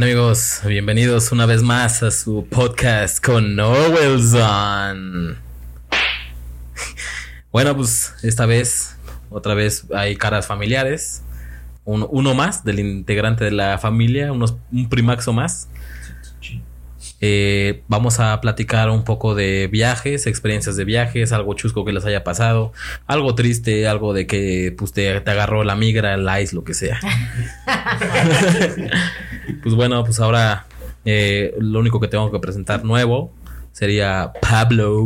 [0.00, 5.36] Bueno amigos, bienvenidos una vez más a su podcast con Nowelson.
[7.52, 8.96] Bueno, pues esta vez,
[9.28, 11.22] otra vez hay caras familiares.
[11.84, 15.68] Un- uno más del integrante de la familia, unos, un primaxo más.
[17.20, 22.06] Eh, vamos a platicar un poco de viajes, experiencias de viajes, algo chusco que les
[22.06, 22.72] haya pasado,
[23.06, 26.72] algo triste, algo de que pues, te, te agarró la migra, el ice, lo que
[26.72, 26.98] sea.
[29.62, 30.66] pues bueno, pues ahora
[31.04, 33.32] eh, lo único que tengo que presentar nuevo
[33.72, 34.96] sería Pablo.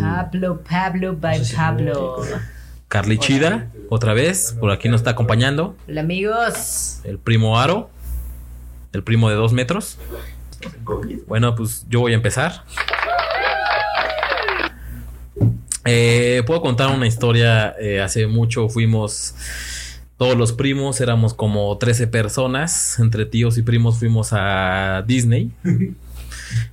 [0.00, 2.16] Pablo, Pablo, by Pablo.
[2.88, 5.76] Carly Chida, otra vez, por aquí nos está acompañando.
[5.88, 7.00] Hola amigos.
[7.04, 7.90] El primo Aro,
[8.92, 9.98] el primo de dos metros.
[11.26, 12.64] Bueno, pues yo voy a empezar.
[15.84, 17.74] Eh, Puedo contar una historia.
[17.78, 19.34] eh, hace mucho fuimos
[20.16, 22.98] todos los primos, éramos como 13 personas.
[22.98, 25.50] Entre tíos y primos fuimos a Disney.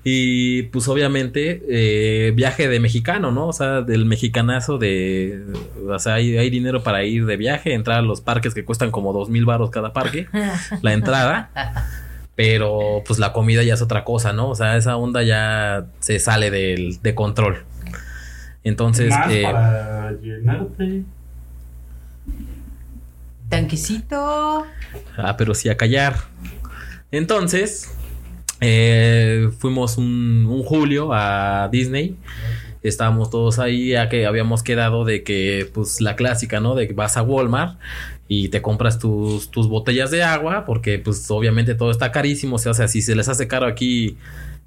[0.03, 3.47] Y pues obviamente eh, viaje de mexicano, ¿no?
[3.47, 5.43] O sea, del mexicanazo de...
[5.87, 8.91] O sea, hay, hay dinero para ir de viaje, entrar a los parques que cuestan
[8.91, 10.27] como dos mil baros cada parque,
[10.81, 11.49] la entrada.
[12.35, 14.49] Pero pues la comida ya es otra cosa, ¿no?
[14.49, 17.63] O sea, esa onda ya se sale del, de control.
[18.63, 21.03] Entonces, Más eh, para llenarte.
[23.51, 24.65] Tanquecito.
[25.17, 26.15] Ah, pero sí a callar.
[27.11, 27.93] Entonces,
[28.61, 32.15] eh, fuimos un, julio a Disney.
[32.81, 36.75] Estábamos todos ahí, ya que habíamos quedado de que, pues, la clásica, ¿no?
[36.75, 37.77] De que vas a Walmart
[38.29, 42.55] y te compras tus, tus botellas de agua, porque, pues, obviamente todo está carísimo.
[42.55, 44.15] O sea, o sea, si se les hace caro aquí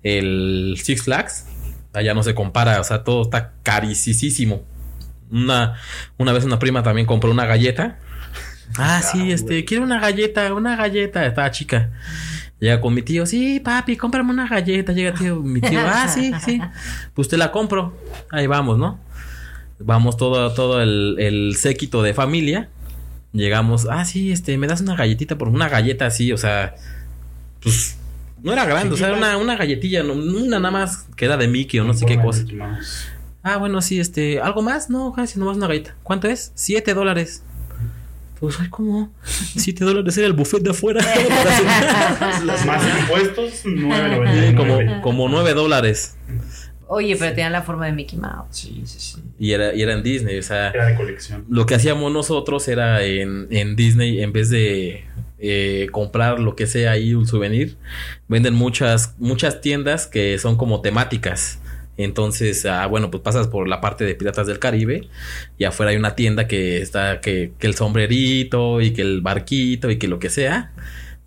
[0.03, 1.47] el Six Flags,
[1.95, 4.63] allá no se compara, o sea, todo está carísimo.
[5.31, 5.77] Una,
[6.19, 7.99] una vez una prima también compró una galleta.
[8.77, 11.91] Ah, sí, este, quiero una galleta, una galleta, estaba chica.
[12.61, 14.93] Llega con mi tío, sí, papi, cómprame una galleta.
[14.93, 16.61] Llega tío, mi tío, ah, sí, sí.
[17.15, 17.97] Pues te la compro.
[18.31, 18.99] Ahí vamos, ¿no?
[19.79, 22.69] Vamos todo, todo el, el séquito de familia.
[23.33, 26.77] Llegamos, ah, sí, este, me das una galletita por una galleta así, o sea,
[27.61, 27.97] pues
[28.45, 31.49] no era grande, o sea, era una, una galletilla, una nada más que era de
[31.49, 32.45] Mickey o no sé qué cosa.
[33.43, 34.89] Ah, bueno, sí, este, ¿algo más?
[34.89, 35.97] No, casi nomás una galleta.
[36.05, 36.53] ¿Cuánto es?
[36.55, 37.43] Siete dólares.
[38.45, 39.13] Pues, ay, ¿cómo?
[39.25, 41.01] Siete dólares era el buffet de afuera.
[42.67, 44.57] Más impuestos, Sí, 9.99.
[44.57, 46.17] como, como nueve dólares.
[46.87, 48.49] Oye, pero tenían la forma de Mickey Mouse.
[48.51, 49.23] Sí, sí, sí.
[49.39, 51.45] Y era, y era en Disney, o sea, Era de colección.
[51.49, 55.05] lo que hacíamos nosotros era en, en Disney, en vez de
[55.39, 57.77] eh, comprar lo que sea ahí, un souvenir,
[58.29, 61.59] venden muchas, muchas tiendas que son como temáticas.
[61.97, 65.09] Entonces, ah, bueno, pues pasas por la parte de Piratas del Caribe
[65.59, 69.91] y afuera hay una tienda que está, que, que el sombrerito y que el barquito
[69.91, 70.73] y que lo que sea.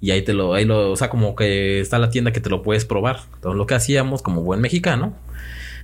[0.01, 2.49] Y ahí te lo, ahí lo, o sea, como que está la tienda que te
[2.49, 3.21] lo puedes probar.
[3.35, 5.15] Entonces, lo que hacíamos como buen mexicano,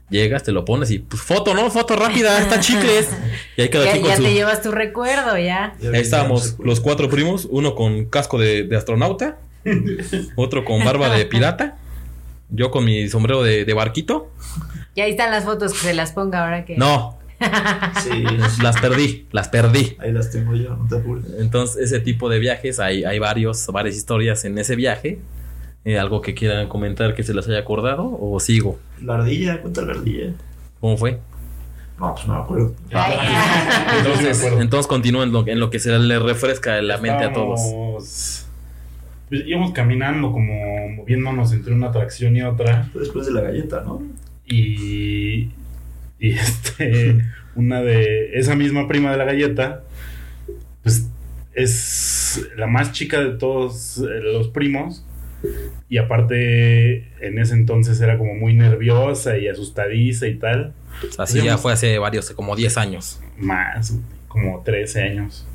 [0.10, 1.72] llegas, te lo pones y pues foto, ¿no?
[1.72, 3.10] Foto rápida, está chicles.
[3.58, 5.76] Y ahí cada Ya, ya su- te llevas tu recuerdo, ya.
[5.82, 9.40] Ahí estábamos los cuatro primos, uno con casco de, de astronauta,
[10.36, 11.78] otro con barba de pirata,
[12.54, 14.32] yo con mi sombrero de, de barquito.
[14.96, 16.78] Y ahí están las fotos que se las ponga ahora que.
[16.78, 17.20] No,
[18.04, 18.24] Sí,
[18.62, 19.98] las perdí, las perdí.
[20.00, 21.26] ahí las tengo yo, no te apures.
[21.40, 25.20] Entonces, ese tipo de viajes, hay, hay varios, varias historias en ese viaje.
[25.86, 28.18] Eh, ¿Algo que quieran comentar que se les haya acordado?
[28.20, 28.80] ¿O sigo?
[29.02, 30.32] La ardilla, cuenta la ardilla.
[30.80, 31.20] ¿Cómo fue?
[32.00, 32.76] No, pues no me acuerdo.
[33.98, 37.60] Entonces, Entonces, continúen en lo, en lo que se les refresca la mente a todos.
[39.30, 42.90] Pues íbamos caminando, como moviéndonos entre una atracción y otra.
[42.94, 44.02] Después de la galleta, ¿no?
[44.46, 45.50] Y.
[46.20, 47.24] Y este.
[47.56, 48.38] Una de.
[48.38, 49.84] Esa misma prima de la galleta.
[50.84, 51.08] Pues
[51.54, 55.06] es la más chica de todos eh, los primos.
[55.90, 60.74] Y aparte, en ese entonces era como muy nerviosa y asustadiza y tal.
[61.18, 63.22] Así ya fue hace varios, como 10 años.
[63.38, 63.98] Más,
[64.28, 65.46] como 13 años.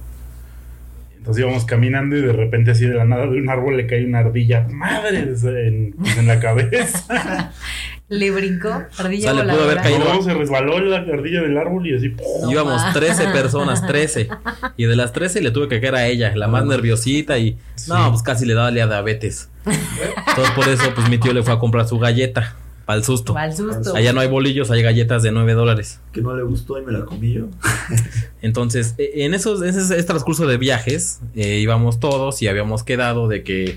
[1.18, 4.04] Entonces íbamos caminando y de repente así de la nada de un árbol le cae
[4.06, 4.66] una ardilla.
[4.70, 7.52] Madre, en, pues, en la cabeza.
[8.10, 8.70] Le brincó.
[8.96, 9.82] Ardilla O sea, le pudo voladora.
[9.82, 10.14] haber caído.
[10.14, 12.16] No, se resbaló la ardilla del árbol y así.
[12.40, 12.92] No Íbamos ma.
[12.94, 14.30] 13 personas, 13.
[14.78, 17.58] Y de las 13 le tuve que caer a ella, la más nerviosita y...
[17.74, 17.90] Sí.
[17.90, 19.50] No, pues casi le daba diabetes.
[19.66, 22.56] Entonces por eso pues mi tío le fue a comprar su galleta.
[22.88, 23.34] Para el susto.
[23.34, 23.94] Va al susto.
[23.94, 26.00] Allá no hay bolillos, hay galletas de 9 dólares.
[26.10, 27.48] Que no le gustó y me la comí yo.
[28.40, 32.84] Entonces, e- en esos, en ese, ese transcurso de viajes, eh, íbamos todos y habíamos
[32.84, 33.76] quedado de que,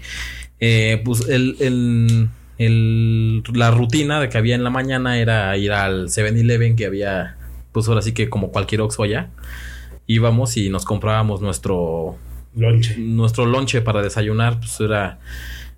[0.61, 5.73] eh, pues, el, el, el- la rutina de que había en la mañana era ir
[5.73, 7.35] al 7-Eleven, que había,
[7.73, 9.27] pues, ahora sí que como cualquier Oxxo allá.
[10.07, 12.15] Íbamos y nos comprábamos nuestro,
[12.55, 12.95] Lonche.
[12.97, 15.19] nuestro lonche para desayunar, pues, era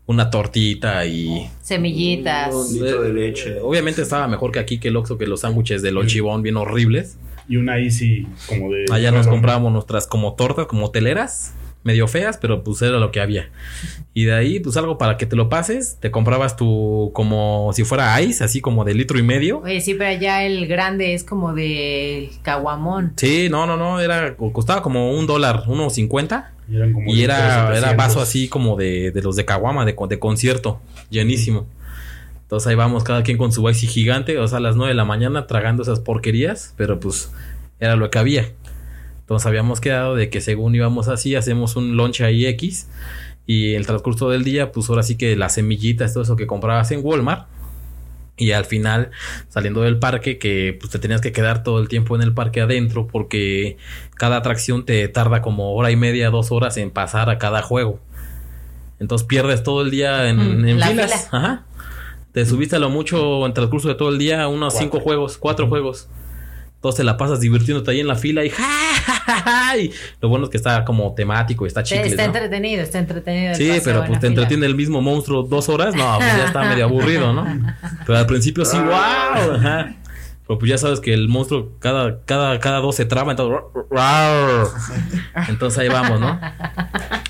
[0.05, 2.53] una tortita y Semillitas.
[2.53, 3.59] Un litro de leche.
[3.61, 7.17] obviamente estaba mejor que aquí que el Oxxo que los sándwiches de lonchibón bien horribles.
[7.47, 8.85] Y una Easy como de.
[8.91, 11.53] Allá nos comprábamos nuestras como tortas, como teleras,
[11.83, 13.50] medio feas, pero pues era lo que había.
[14.13, 17.83] Y de ahí, pues algo para que te lo pases, te comprabas tu como si
[17.83, 19.59] fuera ice, así como de litro y medio.
[19.59, 23.13] Oye, sí, pero allá el grande es como de caguamón.
[23.17, 26.52] Sí, no, no, no, era, costaba como un dólar, uno cincuenta.
[26.69, 27.77] Y, eran como Y de era, 700.
[27.77, 31.68] era vaso así como de, de los de Caguama, de, de concierto, llenísimo.
[32.44, 34.95] Entonces ahí vamos, cada quien con su icy gigante, o sea, a las 9 de
[34.95, 37.31] la mañana tragando esas porquerías, pero pues
[37.80, 38.51] era lo que había.
[39.21, 42.88] Entonces habíamos quedado de que según íbamos así, hacemos un lunch ahí X.
[43.45, 46.92] Y el transcurso del día, pues ahora sí que las semillitas, todo eso que comprabas
[46.92, 47.48] en Walmart.
[48.35, 49.12] Y al final,
[49.50, 52.62] saliendo del parque, que pues te tenías que quedar todo el tiempo en el parque
[52.62, 53.77] adentro, porque
[54.15, 58.00] cada atracción te tarda como hora y media, dos horas en pasar a cada juego.
[59.00, 61.12] Entonces pierdes todo el día en, Mm, en la filas.
[61.12, 61.27] fila.
[61.31, 61.65] Ajá.
[62.31, 64.80] Te subiste a lo mucho en el transcurso de todo el día, unos Cuatro.
[64.80, 66.09] cinco juegos, cuatro juegos.
[66.75, 68.63] Entonces te la pasas divirtiéndote ahí en la fila y ¡ja,
[70.22, 72.28] lo bueno es que está como temático y está chicle, está ¿no?
[72.28, 73.56] entretenido, está entretenido.
[73.56, 75.95] Sí, pero pues te entretiene el mismo monstruo dos horas.
[75.95, 77.45] No, pues ya está medio aburrido, ¿no?
[78.06, 79.56] Pero al principio sí, wow.
[79.56, 79.95] Ajá.
[80.45, 83.62] Pero pues ya sabes que el monstruo cada, cada, cada dos se traba, entonces.
[83.90, 84.68] ¡rar!
[85.48, 86.38] Entonces ahí vamos, ¿no?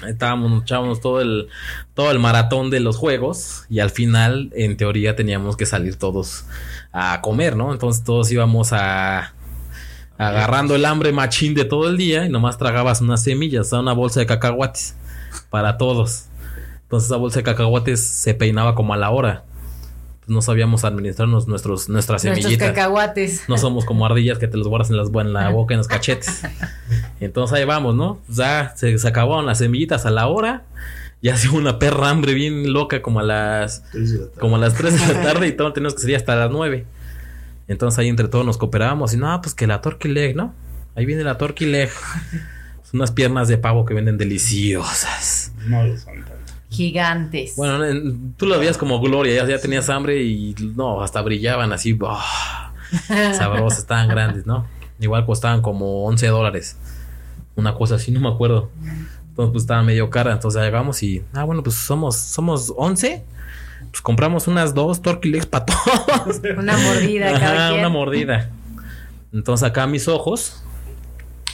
[0.01, 1.47] Ahí Estábamos, echábamos todo el,
[1.93, 3.65] todo el maratón de los juegos.
[3.69, 6.45] Y al final, en teoría, teníamos que salir todos
[6.91, 7.71] a comer, ¿no?
[7.71, 9.33] Entonces todos íbamos a.
[10.17, 14.19] Agarrando el hambre machín de todo el día y nomás tragabas unas semillas, una bolsa
[14.19, 14.95] de cacahuates
[15.49, 16.25] para todos.
[16.83, 19.43] Entonces esa bolsa de cacahuates se peinaba como a la hora.
[20.25, 22.69] No sabíamos administrarnos nuestros, nuestras Nuestros semillitas.
[22.69, 23.43] cacahuates.
[23.49, 25.87] No somos como ardillas que te los guardas en, las, en la boca, en los
[25.87, 26.43] cachetes.
[27.19, 28.19] Entonces ahí vamos, ¿no?
[28.25, 30.63] Pues ya se, se acabaron las semillitas a la hora.
[31.21, 34.39] Ya hacía una perra hambre bien loca como a las Tres de la tarde.
[34.39, 36.85] como a las 3 de la tarde y todo teníamos que salir hasta las 9.
[37.67, 40.53] Entonces ahí entre todos nos cooperábamos y no, pues que la turkey leg, ¿no?
[40.95, 41.89] Ahí viene la turkey leg.
[42.83, 45.53] Son unas piernas de pavo que venden deliciosas.
[45.67, 46.33] No lo son tanto.
[46.69, 47.55] Gigantes.
[47.55, 51.71] Bueno, en- tú lo veías como gloria, ya, ya tenías hambre y no, hasta brillaban
[51.71, 52.73] así, ¡ah!
[53.37, 54.67] sabrosas, estaban grandes, ¿no?
[54.99, 56.77] Igual costaban como 11 dólares.
[57.55, 58.69] Una cosa así, no me acuerdo.
[59.29, 60.31] Entonces, pues estaba medio cara.
[60.33, 63.23] Entonces llegamos y, ah, bueno, pues somos, somos 11.
[63.93, 66.41] Pues compramos unas dos legs para todos.
[66.57, 67.79] Una mordida cada Ajá, quien.
[67.81, 68.49] una mordida.
[69.31, 70.63] Entonces acá a mis ojos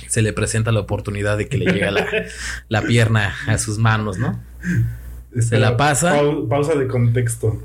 [0.08, 2.08] se le presenta la oportunidad de que le llegue la,
[2.70, 4.42] la pierna a sus manos, ¿no?
[5.38, 6.14] Se la pasa.
[6.16, 7.62] Pau- pausa de contexto.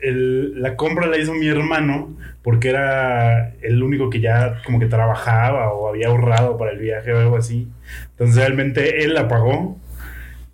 [0.00, 4.86] El- la compra la hizo mi hermano porque era el único que ya como que
[4.86, 7.68] trabajaba o había ahorrado para el viaje o algo así.
[8.12, 9.78] Entonces realmente él la pagó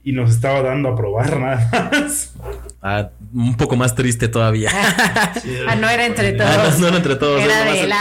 [0.07, 2.33] y nos estaba dando a probar nada más.
[2.81, 4.71] Ah, un poco más triste todavía.
[5.43, 6.49] Sí, Ah, no era entre todos.
[6.49, 7.43] Ah, no, no era entre todos.
[7.43, 7.99] Era nomás de la.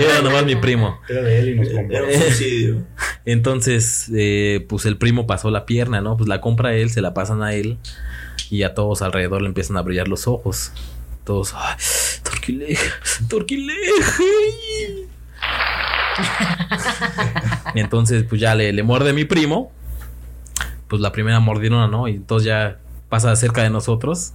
[0.00, 0.98] Era nomás mi primo.
[1.10, 1.94] Era de él y nos compró.
[1.94, 2.86] Era un suicidio.
[3.26, 6.16] Entonces, eh, pues el primo pasó la pierna, ¿no?
[6.16, 7.76] Pues la compra él, se la pasan a él.
[8.48, 10.72] Y a todos alrededor le empiezan a brillar los ojos.
[11.24, 11.76] Todos, ¡ay!
[12.48, 12.78] Leg.
[17.74, 19.70] Y entonces, pues ya le, le muerde mi primo.
[20.90, 22.08] Pues la primera mordidona, ¿no?
[22.08, 22.78] Y entonces ya
[23.08, 24.34] pasa cerca de nosotros.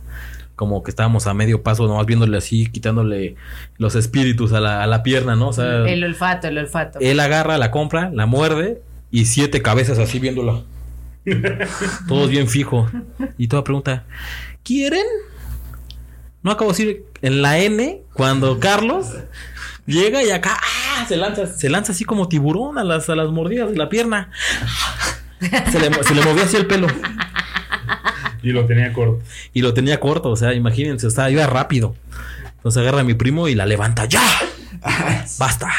[0.56, 3.36] Como que estábamos a medio paso, nomás viéndole así, quitándole
[3.78, 5.50] los espíritus a la, a la pierna, ¿no?
[5.50, 6.98] O sea, El olfato, el olfato.
[7.02, 8.82] él agarra, la compra, la muerde
[9.12, 10.64] y siete cabezas así viéndolo.
[12.08, 12.90] Todos bien fijo.
[13.38, 14.06] Y toda pregunta,
[14.64, 15.06] ¿quieren?
[16.42, 19.08] No acabo de decir en la N cuando Carlos
[19.86, 21.06] llega y acá ¡ah!
[21.08, 24.32] se lanza, se lanza así como tiburón a las, a las mordidas de la pierna.
[25.40, 26.88] Se le, se le movía así el pelo
[28.42, 29.22] Y lo tenía corto.
[29.54, 31.96] y lo tenía corto, o sea, imagínense, o sea, iba rápido.
[32.58, 34.22] Entonces agarra a mi primo y la levanta, ¡ya!
[35.40, 35.72] ¡Basta!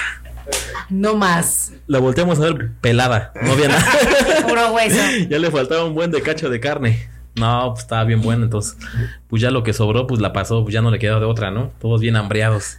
[0.91, 1.73] No más.
[1.89, 3.85] La volteamos a ver pelada, no había nada.
[4.49, 4.97] Puro hueso.
[5.29, 7.09] ya le faltaba un buen de cacho de carne.
[7.35, 8.77] No, pues estaba bien bueno, entonces,
[9.29, 11.51] pues ya lo que sobró, pues la pasó, pues ya no le quedó de otra,
[11.51, 11.71] ¿no?
[11.81, 12.79] Todos bien hambreados.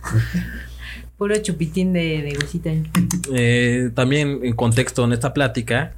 [1.17, 2.71] Puro chupitín de, de huesita.
[3.33, 5.93] Eh, también en contexto en esta plática,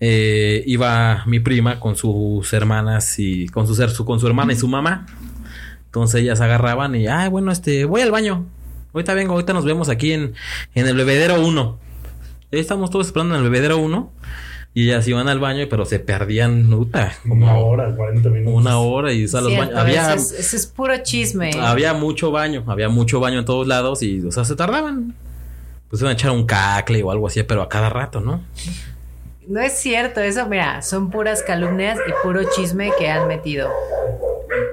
[0.00, 4.52] eh, iba mi prima con sus hermanas y con su, ser- su- con su hermana
[4.52, 5.06] y su mamá.
[5.86, 8.46] Entonces ellas agarraban y, ay, bueno, este, voy al baño.
[8.92, 10.34] Ahorita vengo, ahorita nos vemos aquí en,
[10.74, 11.78] en el bebedero 1.
[12.52, 14.12] Ahí estamos todos esperando en el bebedero 1.
[14.74, 18.54] Y ellas iban al baño, pero se perdían, nuta, Como una hora, 40 minutos.
[18.62, 21.50] una hora y o sea, los baños- había, eso, es, eso es puro chisme.
[21.58, 25.14] había mucho baño, había mucho baño en todos lados y, o sea, se tardaban.
[25.88, 28.42] Pues iban a echar un cacle o algo así, pero a cada rato, ¿no?
[29.48, 33.70] No es cierto, eso, mira, son puras calumnias y puro chisme que han metido.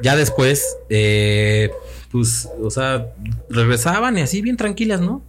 [0.02, 1.72] Ya después, eh,
[2.12, 3.08] pues, o sea,
[3.50, 5.24] regresaban y así bien tranquilas, ¿no?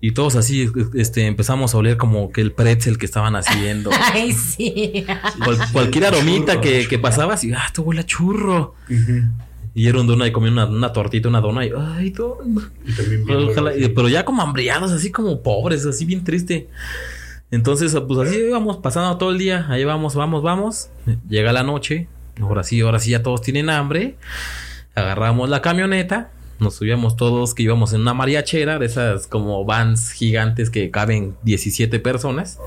[0.00, 3.90] Y todos así, este, empezamos a oler como que el pretzel que estaban haciendo.
[4.14, 5.04] Ay, sí.
[5.44, 8.74] Cual- cualquier aromita que, que pasaba, así, ah, esto huele a churro.
[9.74, 12.70] Y era un dona y comía una, una tortita, una dona y, ay, dona.
[12.86, 13.92] Y también bien Ojalá- bueno, sí.
[13.94, 16.68] pero ya como hambriados, así como pobres, así bien triste.
[17.50, 19.66] Entonces, pues así íbamos pasando todo el día.
[19.68, 20.90] Ahí vamos, vamos, vamos.
[21.28, 22.08] Llega la noche.
[22.40, 24.16] Ahora sí, ahora sí ya todos tienen hambre.
[24.94, 26.30] Agarramos la camioneta.
[26.60, 31.36] Nos subíamos todos que íbamos en una mariachera de esas como vans gigantes que caben
[31.42, 32.58] 17 personas.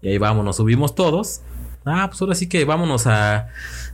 [0.00, 1.42] Y ahí vamos, nos subimos todos.
[1.84, 3.48] Ah, pues ahora sí que vámonos a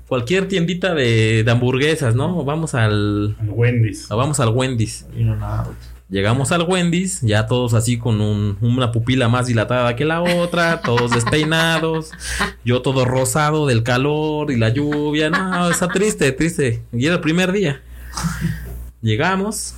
[0.08, 2.44] cualquier tiendita de, de hamburguesas, ¿no?
[2.44, 4.08] Vamos al, Al Wendy's.
[4.08, 5.06] vamos al Wendy's.
[5.16, 5.74] In and out.
[6.14, 10.80] Llegamos al Wendy's, ya todos así con un- una pupila más dilatada que la otra,
[10.80, 12.12] todos despeinados,
[12.64, 16.84] yo todo rosado del calor y la lluvia, no, está triste, triste.
[16.92, 17.82] Y era el primer día.
[19.02, 19.74] Llegamos,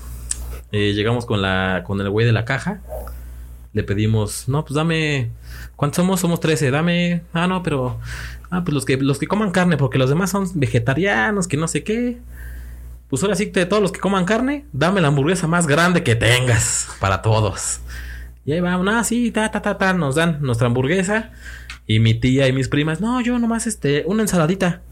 [0.72, 2.82] eh, llegamos con la con el güey de la caja,
[3.72, 5.30] le pedimos, no, pues dame,
[5.74, 6.20] ¿cuántos somos?
[6.20, 7.98] Somos 13, dame, ah, no, pero,
[8.50, 11.66] ah, pues los que, los que coman carne, porque los demás son vegetarianos, que no
[11.66, 12.18] sé qué.
[13.08, 16.02] Pues ahora sí que de todos los que coman carne, dame la hamburguesa más grande
[16.02, 17.80] que tengas para todos.
[18.44, 21.30] Y ahí vamos, ah, sí, ta, ta, ta, ta, nos dan nuestra hamburguesa.
[21.86, 24.82] Y mi tía y mis primas, no, yo nomás este, una ensaladita.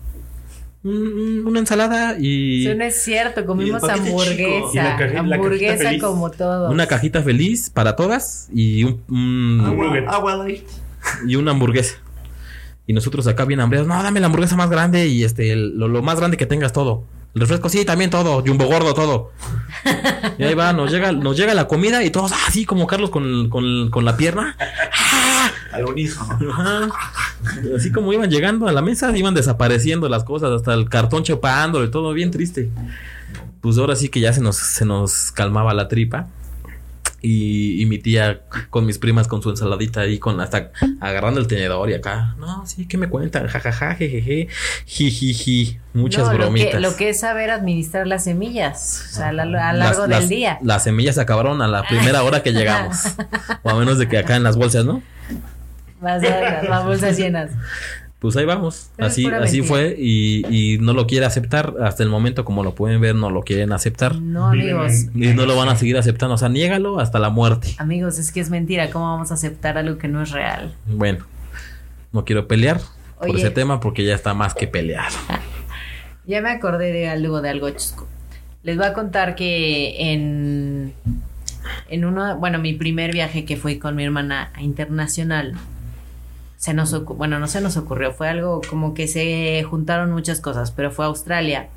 [0.84, 4.96] Un- un- una ensalada y Eso no es cierto, comimos hamburguesa.
[4.98, 6.70] cajita hamburguesa como todo.
[6.70, 9.62] una cajita feliz para todas y un.
[10.06, 10.46] Agua
[11.26, 11.96] y una hamburguesa.
[12.86, 15.88] Y nosotros acá bien hambriados, no, dame la hamburguesa más grande y este, el- lo,
[15.88, 17.04] lo más grande que tengas todo.
[17.34, 19.32] El refresco, sí, también todo, jumbo gordo, todo.
[20.38, 23.48] Y ahí va, nos llega, nos llega la comida y todos así como Carlos con,
[23.50, 24.56] con, con la pierna.
[25.72, 26.92] Al unísono.
[27.76, 31.84] Así como iban llegando a la mesa, iban desapareciendo las cosas, hasta el cartón chupándolo
[31.84, 32.70] y todo bien triste.
[33.60, 36.28] Pues ahora sí que ya se nos, se nos calmaba la tripa.
[37.26, 41.46] Y, y mi tía con mis primas con su ensaladita ahí, con hasta agarrando el
[41.46, 42.34] tenedor y acá.
[42.38, 43.46] No, sí, ¿qué me cuentan?
[43.46, 44.48] Jajaja, jejeje,
[44.84, 45.78] jijiji.
[45.94, 46.72] Muchas No, lo bromitas.
[46.74, 50.06] que, lo que es saber administrar las semillas, o sea, a, la- a lo largo
[50.06, 50.58] las- del día.
[50.62, 52.98] Las semillas se acabaron a la primera hora que llegamos.
[53.62, 55.02] o a menos de que acá en las bolsas, ¿no?
[56.02, 57.50] A ver las bolsas llenas.
[58.24, 58.88] Pues ahí vamos.
[58.96, 59.64] Pero Así, así mentira.
[59.66, 61.74] fue y, y no lo quiere aceptar.
[61.82, 64.16] Hasta el momento, como lo pueden ver, no lo quieren aceptar.
[64.16, 65.08] No, amigos.
[65.14, 66.36] Y no lo van a seguir aceptando.
[66.36, 67.74] O sea, niégalo hasta la muerte.
[67.76, 68.88] Amigos, es que es mentira.
[68.88, 70.74] ¿Cómo vamos a aceptar algo que no es real?
[70.86, 71.26] Bueno,
[72.12, 72.80] no quiero pelear
[73.18, 75.10] por ese tema porque ya está más que pelear.
[76.26, 78.08] Ya me acordé de algo, de algo chusco.
[78.62, 80.94] Les voy a contar que en,
[81.90, 85.52] en uno, bueno, mi primer viaje que fui con mi hermana a internacional,
[86.64, 90.70] se nos bueno, no se nos ocurrió, fue algo como que se juntaron muchas cosas,
[90.70, 91.68] pero fue a Australia.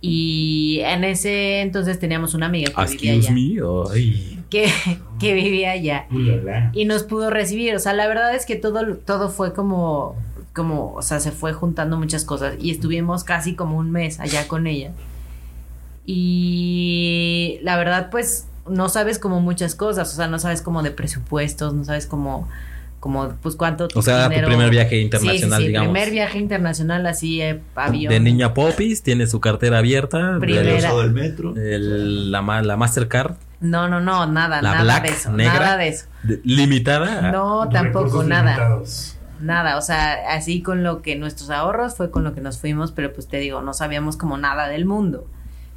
[0.00, 3.32] Y en ese entonces teníamos una amiga que vivía allá.
[3.32, 4.44] me.
[4.48, 4.72] Que,
[5.18, 6.06] que vivía allá.
[6.12, 6.70] Ulala.
[6.72, 7.74] y nos pudo recibir.
[7.74, 10.14] O sea, la verdad es que todo, todo fue como,
[10.54, 14.46] como, o sea, se fue juntando muchas cosas y estuvimos casi como un mes allá
[14.46, 14.92] con ella.
[16.04, 20.92] Y la verdad, pues, no sabes como muchas cosas, o sea, no sabes como de
[20.92, 22.46] presupuestos, no sabes como,
[23.06, 23.86] como, pues, cuánto.
[23.94, 25.92] O sea, tu primer viaje internacional, sí, sí, sí, digamos.
[25.92, 28.12] primer viaje internacional así, eh, avión.
[28.12, 30.38] De niña Popis, tiene su cartera abierta.
[30.40, 30.62] Primera.
[30.64, 31.54] de- Usado el metro.
[31.56, 35.54] el- la, la Mastercard No, no, no, nada, La nada black, de eso, negra.
[35.60, 36.06] nada de eso.
[36.24, 37.30] de- limitada.
[37.30, 38.50] No, tampoco, nada.
[38.56, 39.12] limitados.
[39.40, 42.90] Nada, o sea, así con lo que nuestros ahorros fue con lo que nos fuimos,
[42.92, 45.26] pero pues te digo, no sabíamos como nada del mundo.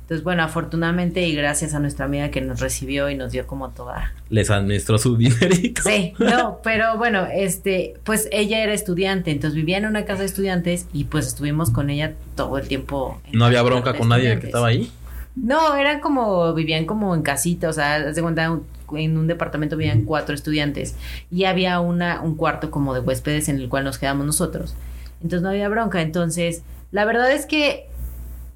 [0.10, 3.70] Entonces, bueno, afortunadamente y gracias a nuestra amiga que nos recibió y nos dio como
[3.70, 4.12] toda.
[4.32, 5.84] Les administró su dinerito.
[5.84, 10.26] Sí, no, pero bueno, este, pues ella era estudiante, entonces vivía en una casa de
[10.26, 13.22] estudiantes y pues estuvimos con ella todo el tiempo.
[13.34, 14.92] No había bronca con nadie que estaba ahí.
[15.36, 18.46] No, eran como, vivían como en casita, o sea, de cuenta,
[18.94, 20.96] en un departamento vivían cuatro estudiantes
[21.30, 24.74] y había una, un cuarto como de huéspedes en el cual nos quedamos nosotros.
[25.22, 26.02] Entonces no había bronca.
[26.02, 27.89] Entonces, la verdad es que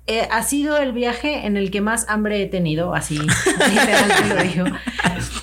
[0.07, 4.35] eh, ha sido el viaje en el que más hambre he tenido, así, literal te
[4.35, 4.77] lo digo,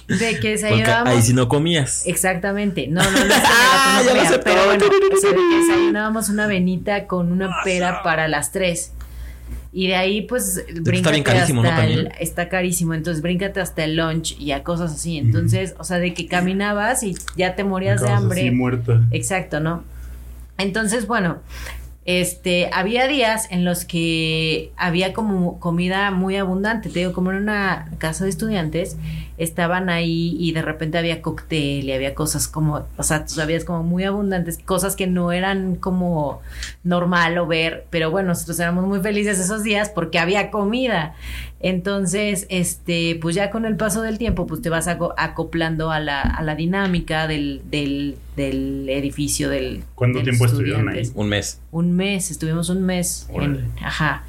[0.08, 1.14] de que desayunábamos...
[1.14, 2.02] ahí sí no comías.
[2.06, 2.86] Exactamente.
[2.88, 3.34] No, no, no.
[3.44, 4.40] Ah, lo.
[4.42, 8.92] Pero bueno, o sea, de que desayunábamos una venita con una pera para las tres.
[9.72, 11.68] Y de ahí, pues, bríncate bien carísimo, ¿no?
[11.68, 12.14] hasta el- También.
[12.20, 12.92] está carísimo.
[12.92, 15.16] Entonces, bríncate hasta el lunch y a cosas así.
[15.16, 18.40] Entonces, o sea, de que caminabas y ya te morías de hambre.
[18.40, 19.00] así muerta.
[19.12, 19.84] Exacto, ¿no?
[20.58, 21.38] Entonces, bueno,
[22.04, 26.88] este, había días en los que había como comida muy abundante.
[26.88, 28.96] Te digo, como en una casa de estudiantes,
[29.40, 33.64] estaban ahí y de repente había cóctel y había cosas como, o sea, tú sabías
[33.64, 36.40] como muy abundantes, cosas que no eran como
[36.84, 41.14] normal o ver, pero bueno, nosotros éramos muy felices esos días porque había comida.
[41.62, 46.00] Entonces, este, pues ya con el paso del tiempo, pues te vas aco- acoplando a
[46.00, 49.84] la, a la dinámica del, del, del edificio del.
[49.94, 51.02] ¿Cuánto tiempo estuvieron ahí?
[51.14, 51.60] Un mes.
[51.70, 53.28] Un mes, estuvimos un mes.
[53.34, 54.24] En, ajá.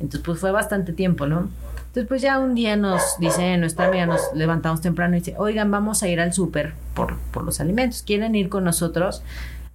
[0.00, 1.48] Entonces, pues fue bastante tiempo, ¿no?
[1.96, 5.70] Entonces, pues ya un día nos dice nuestra amiga, nos levantamos temprano y dice, oigan,
[5.70, 8.02] vamos a ir al súper por, por los alimentos.
[8.02, 9.22] ¿Quieren ir con nosotros?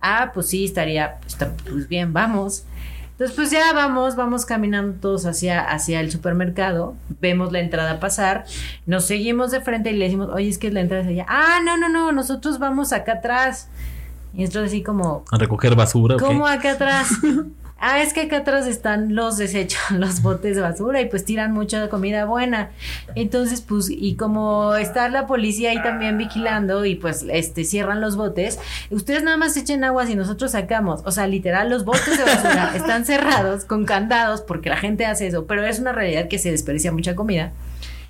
[0.01, 2.65] Ah, pues sí, estaría, está, pues bien, vamos.
[3.13, 8.45] Entonces, pues ya vamos, vamos caminando todos hacia, hacia el supermercado, vemos la entrada pasar,
[8.85, 11.25] nos seguimos de frente y le decimos, oye, es que la entrada es allá.
[11.27, 13.67] Ah, no, no, no, nosotros vamos acá atrás.
[14.35, 16.17] Y nosotros así como, A recoger basura.
[16.17, 17.09] ¿Cómo acá atrás?
[17.83, 21.51] Ah, es que acá atrás están los desechos, los botes de basura y pues tiran
[21.51, 22.69] mucha comida buena.
[23.15, 28.15] Entonces, pues, y como está la policía ahí también vigilando y pues este cierran los
[28.15, 28.59] botes,
[28.91, 31.01] ustedes nada más echen agua si nosotros sacamos.
[31.05, 35.25] O sea, literal, los botes de basura están cerrados con candados porque la gente hace
[35.25, 37.51] eso, pero es una realidad que se desperdicia mucha comida.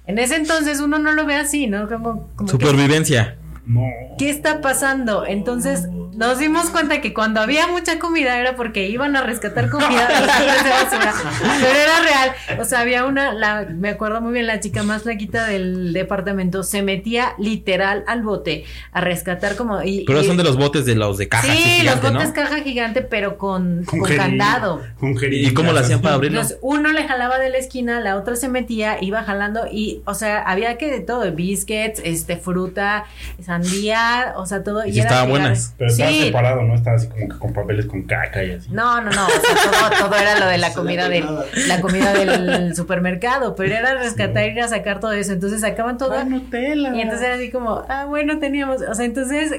[0.05, 1.87] En ese entonces uno no lo ve así, ¿no?
[1.87, 3.37] Como, como que- Supervivencia.
[3.65, 3.83] No.
[4.17, 5.25] ¿Qué está pasando?
[5.25, 10.07] Entonces nos dimos cuenta que cuando había mucha comida era porque iban a rescatar comida
[10.07, 11.13] de botes de basura.
[11.61, 12.59] Pero era real.
[12.61, 16.63] O sea, había una, la, me acuerdo muy bien, la chica más flaquita del departamento
[16.63, 19.81] se metía literal al bote a rescatar como.
[19.83, 21.47] Y, Pero y- son de los botes de los de caja.
[21.47, 22.33] Sí, gigante, los botes ¿no?
[22.33, 24.81] caja gigante, pero con, con, jeril- candado.
[24.99, 26.41] Con ¿Y cómo lo hacían para abrirlo?
[26.61, 30.41] Uno le jalaba de la esquina, la otra se metía, iba jalando y, o sea,
[30.41, 33.05] había que de todo, biscuits, este, fruta,
[33.45, 34.85] sandía, o sea, todo.
[34.85, 35.73] Y sí era estaban buenas.
[35.77, 36.23] Pero estaba Sí.
[36.25, 36.75] separado, ¿no?
[36.75, 38.69] Estaba así como que con papeles con caca y así.
[38.71, 41.25] No, no, no, o sea, todo, todo era lo de la comida del,
[41.67, 46.13] la comida del supermercado, pero era rescatar ir a sacar todo eso, entonces sacaban todo
[46.13, 46.93] Ah, Nutella.
[46.95, 49.51] y entonces era así como, ah, bueno, teníamos, o sea, entonces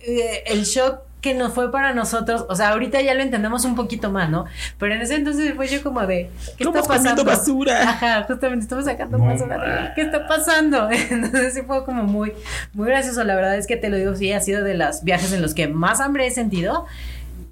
[0.00, 3.74] eh, el shock que nos fue para nosotros, o sea, ahorita ya lo entendemos un
[3.74, 4.44] poquito más, ¿no?
[4.78, 7.24] Pero en ese entonces fue yo como de, ¿qué está pasando?
[7.24, 7.90] basura.
[7.90, 9.92] Ajá, justamente estamos sacando No basura.
[9.94, 10.88] ¿Qué está pasando?
[11.10, 12.32] Entonces sí fue como muy,
[12.72, 13.24] muy gracioso.
[13.24, 15.54] La verdad es que te lo digo, sí, ha sido de los viajes en los
[15.54, 16.86] que más hambre he sentido.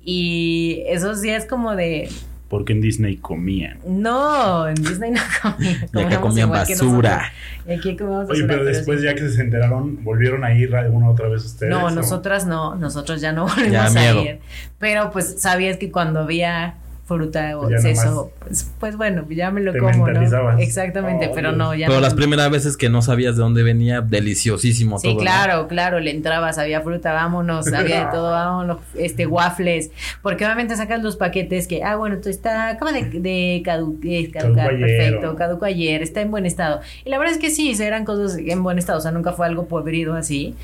[0.05, 2.09] Y esos días como de,
[2.48, 3.78] Porque en Disney comían.
[3.87, 5.88] no, en Disney no comían.
[5.92, 7.32] Y acá comían basura.
[7.66, 10.74] Y aquí comíamos Oye, basura, pero pero después ya que se enteraron, ¿volvieron a ir
[10.76, 11.70] alguna otra vez ustedes?
[11.70, 14.38] No, nosotras no, nosotros ya no volvimos Ya, a ir.
[14.78, 16.74] Pero pues sabías que cuando había
[17.07, 20.59] fruta o eso, pues, pues bueno, ya me lo Te como, ¿no?
[20.59, 21.57] Exactamente, Oh, pero Dios.
[21.59, 22.03] no, ya Pero no.
[22.03, 26.59] las primeras veces que no sabías de dónde venía, deliciosísimo Sí, claro, claro, le entrabas,
[26.59, 29.90] había fruta, vámonos, había de todo, vámonos, este, waffles,
[30.21, 34.31] porque obviamente sacas los paquetes que, ah, bueno, tú está, acaba de, de cadu- eh,
[34.33, 36.81] caducar, perfecto, caduco ayer, está en buen estado.
[37.05, 39.47] Y la verdad es que sí, eran cosas en buen estado, o sea, nunca fue
[39.47, 40.55] algo podrido así,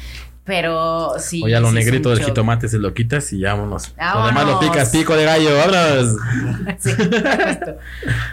[0.45, 1.43] pero sí.
[1.45, 2.29] O ya lo sí negrito del shock.
[2.29, 3.95] jitomate se lo quitas y ya vámonos.
[3.97, 4.65] Lo demás lo Vámonos.
[4.73, 6.17] picas, pico de gallo, vámonos.
[6.79, 7.77] Sí, justo.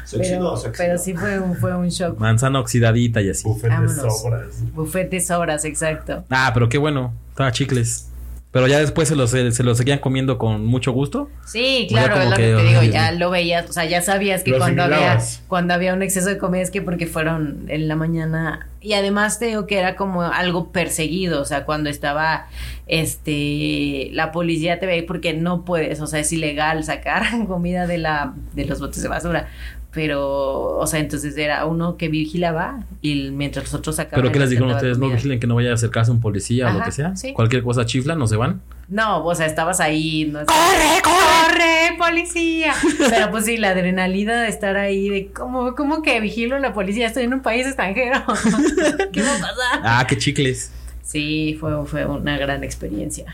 [0.06, 0.72] Se oxidó, pero, se oxidó.
[0.78, 2.18] pero sí fue un, fue un shock.
[2.20, 3.44] Manzana oxidadita y así.
[3.48, 4.22] Buffet de Vámonos.
[4.22, 4.74] sobras.
[4.74, 6.24] Bufete sobras, exacto.
[6.30, 7.14] Ah, pero qué bueno.
[7.30, 8.08] Estaba chicles.
[8.52, 11.30] Pero ya después se los, se, los seguían comiendo con mucho gusto.
[11.46, 13.74] Sí, O sea, claro, es lo que, que te digo, ya Dios lo veías, o
[13.74, 17.06] sea, ya sabías que cuando había, cuando había un exceso de comida es que porque
[17.06, 21.66] fueron en la mañana y además te digo que era como algo perseguido, o sea,
[21.66, 22.48] cuando estaba
[22.88, 27.98] este la policía te ve porque no puedes, o sea, es ilegal sacar comida de
[27.98, 29.48] la de los botes de basura.
[29.92, 34.22] Pero, o sea, entonces era uno que vigilaba y mientras los otros sacaban.
[34.22, 35.00] Pero ¿qué les dijeron ustedes?
[35.00, 37.16] No vigilen que no vaya a acercarse un policía o lo que sea.
[37.16, 37.34] sí.
[37.34, 38.62] Cualquier cosa chifla, no se van.
[38.88, 40.30] No, o sea, estabas ahí.
[40.32, 42.74] No ¡Corre, corre, policía!
[43.10, 46.74] Pero pues sí, la adrenalina de estar ahí, de cómo, cómo que vigilo a la
[46.74, 48.24] policía, estoy en un país extranjero.
[49.12, 49.82] ¿Qué va a pasar?
[49.84, 50.72] Ah, qué chicles.
[51.04, 53.26] Sí, fue, fue una gran experiencia.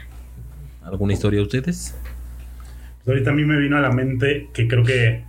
[0.84, 1.96] ¿Alguna historia de ustedes?
[3.04, 5.24] Pues ahorita a mí me vino a la mente que creo que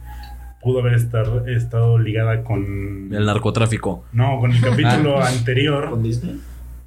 [0.67, 3.09] pudo haber estar, estado ligada con...
[3.13, 4.05] El narcotráfico.
[4.13, 5.29] No, con el capítulo Ah.
[5.29, 6.41] anterior ¿Con Disney?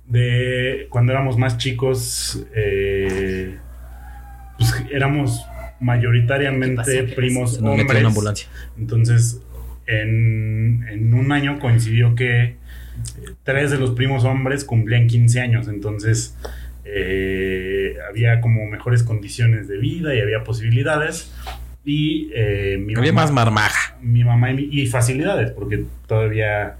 [0.05, 3.55] de cuando éramos más chicos, eh,
[4.57, 5.41] pues éramos
[5.79, 7.05] mayoritariamente ¿Qué pasó?
[7.07, 7.99] ¿Qué primos metió hombres.
[8.01, 8.47] una ambulancia.
[8.77, 9.41] Entonces,
[9.87, 12.57] en, en un año coincidió que eh,
[13.43, 15.67] tres de los primos hombres cumplían 15 años.
[15.69, 16.35] Entonces,
[16.83, 21.31] eh, había como mejores condiciones de vida y había posibilidades.
[21.91, 23.97] Y eh, mi Había mamá- más marmaja.
[24.01, 26.75] mi mamá y, mi- y facilidades, porque todavía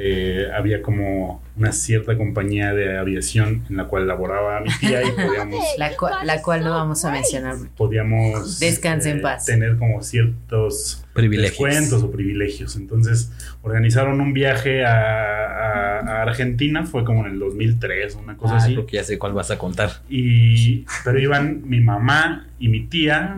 [0.00, 5.10] eh, había como una cierta compañía de aviación en la cual laboraba mi tía y
[5.10, 7.56] podíamos, La, cua- la cual no vamos a mencionar.
[7.76, 9.44] podíamos Descanse en paz.
[9.46, 11.50] tener como ciertos Privilegios.
[11.50, 12.76] descuentos o privilegios.
[12.76, 18.54] Entonces organizaron un viaje a, a- a Argentina, fue como en el 2003, una cosa
[18.54, 18.72] Ah, así.
[18.74, 19.90] creo que ya sé cuál vas a contar.
[20.08, 23.36] Y, pero iban mi mamá y mi tía,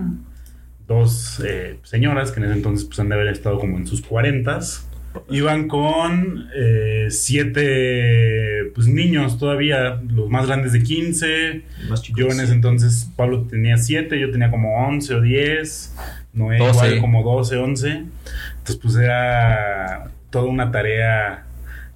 [0.90, 4.03] dos eh, señoras que en ese entonces pues, han de haber estado como en sus
[4.03, 4.87] cuarentas.
[5.29, 11.62] Iban con eh, siete pues, niños todavía, los más grandes de 15.
[11.88, 12.20] Más chicos.
[12.20, 15.96] Yo en ese entonces, Pablo tenía siete, yo tenía como 11 o 10.
[16.33, 16.70] Noé 12.
[16.70, 17.88] igual como 12, 11.
[17.90, 21.46] Entonces pues era toda una tarea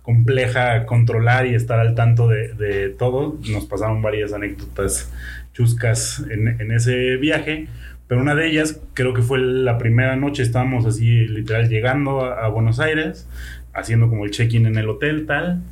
[0.02, 3.38] compleja controlar y estar al tanto de, de todo.
[3.50, 5.11] Nos pasaron varias anécdotas
[5.52, 7.68] chuscas en, en ese viaje.
[8.06, 12.48] Pero una de ellas, creo que fue la primera noche, estábamos así literal llegando a,
[12.48, 13.26] Buenos Aires,
[13.72, 15.62] haciendo como el check-in en el hotel, tal.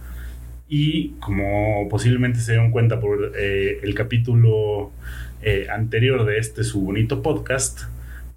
[0.68, 4.92] Y como posiblemente se dieron cuenta por eh, el capítulo
[5.42, 7.82] eh, anterior de este su bonito podcast,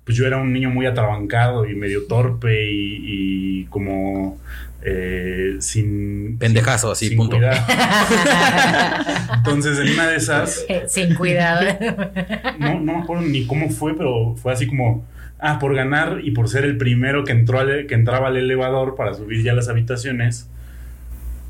[0.04, 4.38] pues yo era un niño muy atrabancado y medio torpe y, y como
[4.88, 6.38] eh, sin...
[6.38, 7.38] Pendejazo, así, sin punto.
[7.38, 7.58] cuidado.
[9.38, 11.66] Entonces en una de esas Sin cuidado.
[12.60, 15.06] no, no me acuerdo ni cómo fue, pero fue así como,
[15.40, 18.96] ah, por ganar y por ser el primero que entró al- que entraba al elevador
[18.96, 20.50] para subir ya las habitaciones,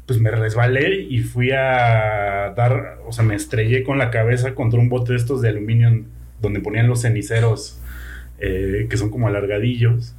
[0.06, 4.80] pues me resbalé y fui a dar, o sea, me estrellé con la cabeza contra
[4.80, 6.04] un bote de estos de aluminio
[6.42, 7.80] donde ponían los ceniceros,
[8.40, 10.14] eh, que son como alargadillos.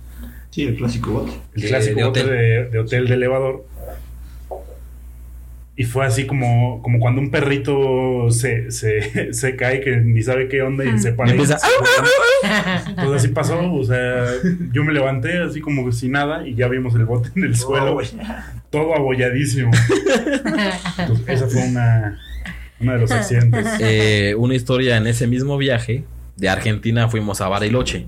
[0.56, 1.32] Sí, el clásico bote.
[1.54, 2.32] El De- clásico de bote hotel.
[2.34, 3.66] de, de hotel de elevador.
[5.78, 10.48] Y fue así como, como cuando un perrito se, se, se cae que ni sabe
[10.48, 11.28] qué onda y se para.
[11.28, 11.58] Y empieza,
[12.94, 14.24] Pues así pasó, o sea,
[14.72, 17.90] yo me levanté así como si nada y ya vimos el bote en el suelo,
[17.90, 18.06] Oh, güey.
[18.70, 19.70] todo abolladísimo.
[20.96, 22.18] Entonces, esa fue una,
[22.80, 23.66] una de los accidentes.
[23.80, 26.04] Eh, una historia en ese mismo viaje
[26.36, 28.06] de Argentina fuimos a Bariloche.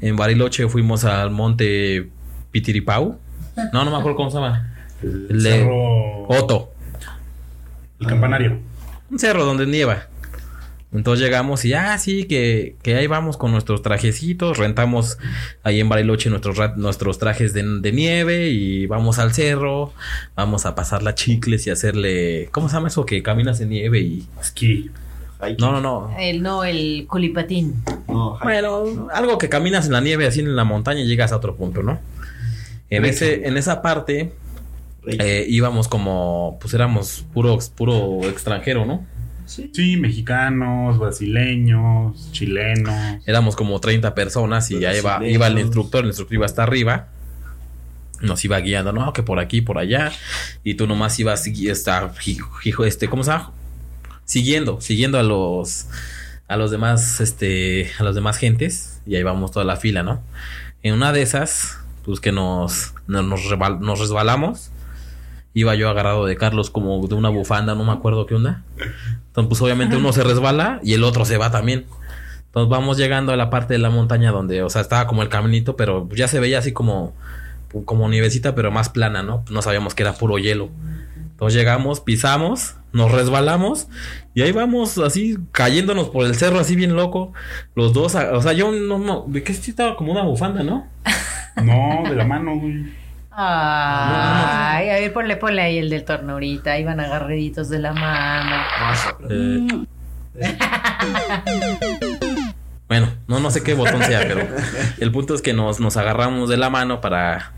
[0.00, 2.08] En Bariloche fuimos al monte
[2.50, 3.18] Pitiripau.
[3.72, 4.74] No, no me acuerdo cómo se llama.
[5.02, 6.72] El cerro, Otto.
[8.00, 8.58] el campanario.
[9.10, 10.06] Un cerro donde nieva.
[10.90, 14.56] Entonces llegamos y, ah, sí, que, que ahí vamos con nuestros trajecitos.
[14.56, 15.18] Rentamos
[15.62, 19.92] ahí en Bariloche nuestros, nuestros trajes de, de nieve y vamos al cerro.
[20.34, 22.48] Vamos a pasar las chicles y hacerle.
[22.52, 23.04] ¿Cómo se llama eso?
[23.04, 24.26] Que caminas en nieve y.
[24.40, 24.90] Esquí.
[25.40, 25.56] Hiking.
[25.58, 26.16] No, no, no.
[26.18, 27.82] El no, el colipatín.
[28.08, 28.44] No, hiking.
[28.44, 31.56] Bueno, algo que caminas en la nieve así en la montaña y llegas a otro
[31.56, 31.98] punto, ¿no?
[32.90, 34.32] En, ese, en esa parte
[35.06, 39.06] eh, íbamos como, pues éramos puro, puro extranjero, ¿no?
[39.46, 39.70] Sí.
[39.72, 43.22] Sí, mexicanos, brasileños, chilenos.
[43.26, 47.08] Éramos como 30 personas y ya iba, iba el instructor, el instructor iba hasta arriba.
[48.20, 50.12] Nos iba guiando, no, que por aquí, por allá.
[50.64, 53.52] Y tú nomás ibas, hijo, este, ¿cómo se llama?
[54.28, 55.86] Siguiendo, siguiendo a los,
[56.48, 59.00] a los demás, este, a los demás gentes.
[59.06, 60.20] Y ahí vamos toda la fila, ¿no?
[60.82, 64.70] En una de esas, pues que nos, nos, nos resbalamos.
[65.54, 68.64] Iba yo agarrado de Carlos como de una bufanda, no me acuerdo qué onda.
[69.28, 71.86] Entonces, pues obviamente uno se resbala y el otro se va también.
[72.44, 75.30] Entonces vamos llegando a la parte de la montaña donde, o sea, estaba como el
[75.30, 77.14] caminito, pero ya se veía así como,
[77.86, 79.42] como nievecita, pero más plana, ¿no?
[79.50, 80.68] No sabíamos que era puro hielo.
[81.16, 83.88] Entonces llegamos, pisamos, nos resbalamos
[84.34, 87.32] y ahí vamos así cayéndonos por el cerro así bien loco.
[87.74, 90.62] Los dos, a- o sea, yo no, no, de que sí estaba como una bufanda,
[90.62, 90.86] ¿no?
[91.62, 92.84] No, de la mano, güey.
[93.32, 96.78] Ay, a ver, ponle, ponle ahí el del torno ahorita.
[96.78, 98.56] Iban agarraditos de la mano.
[99.28, 99.66] Eh,
[102.88, 104.46] bueno, no, no sé qué botón sea, pero
[104.98, 107.52] el punto es que nos, nos agarramos de la mano para,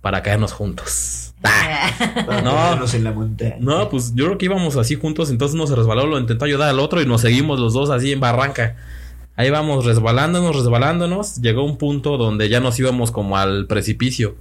[0.00, 1.21] para caernos juntos.
[1.42, 2.24] No.
[2.26, 3.56] ponernos en la montaña.
[3.60, 6.68] No, pues yo creo que íbamos así juntos, entonces uno se resbaló, lo intentó ayudar
[6.68, 8.76] al otro y nos seguimos los dos así en barranca.
[9.36, 11.36] Ahí vamos resbalándonos, resbalándonos.
[11.40, 14.34] Llegó un punto donde ya nos íbamos como al precipicio.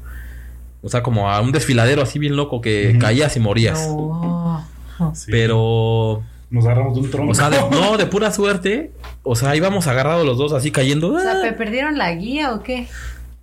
[0.84, 3.88] O sea, como a un desfiladero así bien loco que caías y morías.
[3.88, 4.66] No.
[5.14, 5.32] Sí.
[5.32, 7.32] Pero, Nos agarramos de un tronco.
[7.32, 8.92] o sea, de- no, de pura suerte.
[9.24, 11.14] O sea, íbamos agarrados los dos así cayendo.
[11.14, 11.42] O sea, ¡ah!
[11.42, 12.88] ¿pe- ¿perdieron la guía o qué?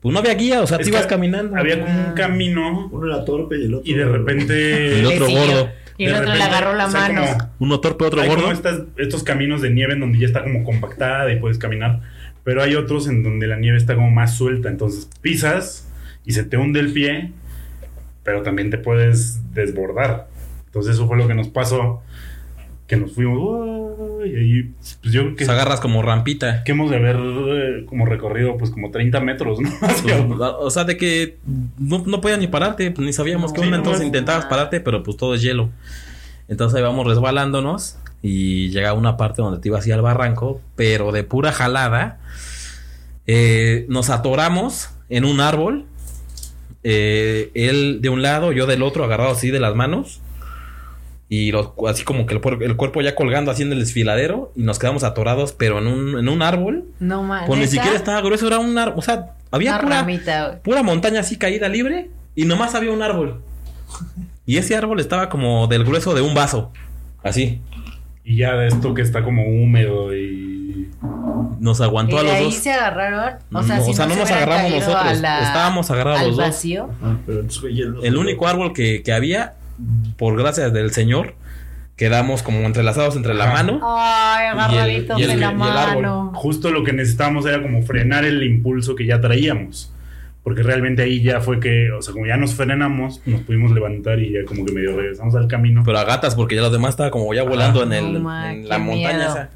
[0.00, 1.56] Pues no había guía, o sea, Es te ibas caminando.
[1.56, 3.90] Había como un camino Uno era torpe y el otro.
[3.90, 4.98] y de repente.
[5.00, 5.68] El otro Le gordo.
[5.96, 7.20] Y el de otro le repente, agarró la o sea, mano.
[7.26, 8.42] como- Uno torpe, otro hay gordo.
[8.42, 12.00] como estas- estos caminos de nieve en donde ya está como compactada y puedes caminar.
[12.44, 14.68] Pero hay otros en donde la nieve está como más suelta.
[14.68, 15.88] Entonces pisas
[16.24, 17.32] y se te hunde el pie,
[18.22, 20.28] pero también te puedes desbordar.
[20.66, 22.02] Entonces eso fue lo que nos pasó.
[22.88, 24.26] Que nos fuimos.
[24.26, 26.64] Y ahí, pues yo creo que, Pues agarras como rampita.
[26.64, 29.70] que hemos de haber eh, como recorrido pues como 30 metros, ¿no?
[30.34, 30.58] Abajo.
[30.60, 31.36] O sea, de que
[31.78, 35.02] no, no podías ni pararte, pues, ni sabíamos No, qué onda, entonces intentabas pararte, pero
[35.04, 35.70] pues todo es hielo.
[36.48, 41.12] Entonces ahí vamos resbalándonos y llega una parte donde te ibas así al barranco, pero
[41.12, 42.18] de pura jalada.
[43.26, 45.84] eh, nos atoramos en un árbol.
[46.84, 50.20] eh, él de un lado, yo del otro, agarrado así de las manos.
[51.30, 54.50] Y los- así como que el, el cuerpo ya colgando así en el desfiladero.
[54.56, 56.84] Y nos quedamos atorados, pero en un, en un árbol.
[57.00, 57.46] No mames.
[57.46, 58.94] Pues ni siquiera estaba grueso, era un árbol.
[58.98, 63.02] O sea, había Una pura, ramita, pura montaña así caída libre y nomás había un
[63.02, 63.42] árbol.
[64.46, 66.72] Y ese árbol estaba como del grueso de un vaso.
[67.22, 67.60] Así.
[68.24, 70.90] Y ya de esto que está como húmedo y.
[71.60, 72.54] Nos aguantó ¿Y a los ahí dos.
[72.54, 73.34] se agarraron?
[73.52, 76.20] O sea, No, si o sea, no, no se nos agarramos nosotros, la- estábamos agarrados
[76.20, 76.46] al los dos.
[76.46, 76.88] vacío.
[77.26, 78.02] Pero.
[78.02, 79.54] El único árbol que, que había,
[80.16, 81.34] por gracias del Señor,
[81.96, 83.80] quedamos como entrelazados entre la mano.
[83.82, 86.32] Ay, agarraditos de la mano.
[86.34, 89.92] Justo lo que necesitábamos era como frenar el impulso que ya traíamos.
[90.44, 94.18] Porque realmente ahí ya fue que, o sea, como ya nos frenamos, nos pudimos levantar
[94.20, 95.82] y ya como que medio regresamos al camino.
[95.84, 98.78] Pero a gatas, porque ya los demás estaban como ya volando en, el, en la
[98.78, 99.50] montaña esa.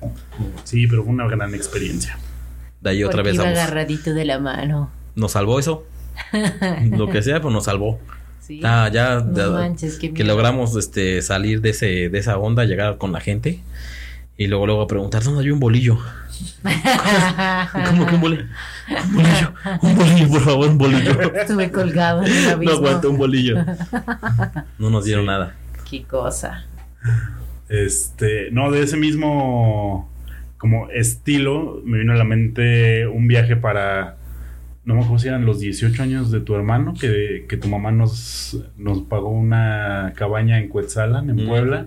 [0.64, 2.18] Sí, pero fue una gran experiencia.
[2.82, 4.90] De ahí otra vez iba agarradito de la mano.
[5.14, 5.86] Nos salvó eso.
[6.90, 7.98] Lo que sea, pues nos salvó.
[8.46, 8.60] Sí.
[8.64, 10.34] Ah, ya, No ya- manches, qué que miedo.
[10.36, 13.60] logramos este salir de ese de esa onda, llegar con la gente
[14.36, 15.98] y luego luego preguntar dónde hay un bolillo.
[17.86, 18.44] ¿Cómo que un bolillo?
[18.90, 19.52] Un bolillo,
[19.82, 21.20] un bolillo, por favor, un bolillo.
[21.34, 22.76] Estuve colgado en el No abismo.
[22.76, 23.56] aguanto un bolillo.
[24.78, 25.28] No nos dieron Sí.
[25.28, 25.54] nada.
[25.88, 26.64] Qué cosa.
[27.68, 30.10] Este, no, de ese mismo
[30.58, 34.16] como estilo me vino a la mente un viaje para
[34.84, 37.92] no me acuerdo si eran los 18 años de tu hermano que, que tu mamá
[37.92, 41.86] nos, nos pagó una cabaña en Cuetzalan, en Puebla,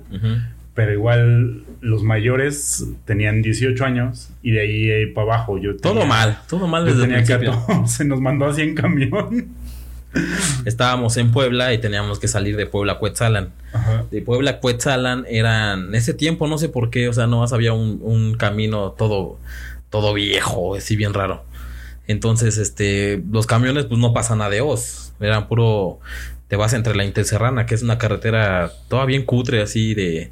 [0.73, 6.05] pero igual los mayores tenían 18 años y de ahí eh, para abajo yo Todo
[6.05, 7.51] mal, todo mal yo desde el principio.
[7.67, 9.47] 14, nos mandó así en camión.
[10.63, 13.49] Estábamos en Puebla y teníamos que salir de Puebla a Cuetzalan.
[13.73, 14.05] Ajá.
[14.09, 17.39] De Puebla a Cuetzalan eran, en ese tiempo no sé por qué, o sea, no
[17.39, 19.37] más había un, un camino todo,
[19.89, 21.43] todo viejo, así bien raro.
[22.07, 25.99] Entonces, este, los camiones pues no pasan a Dios, eran puro,
[26.47, 30.31] te vas entre la Interserrana, que es una carretera toda bien cutre, así de,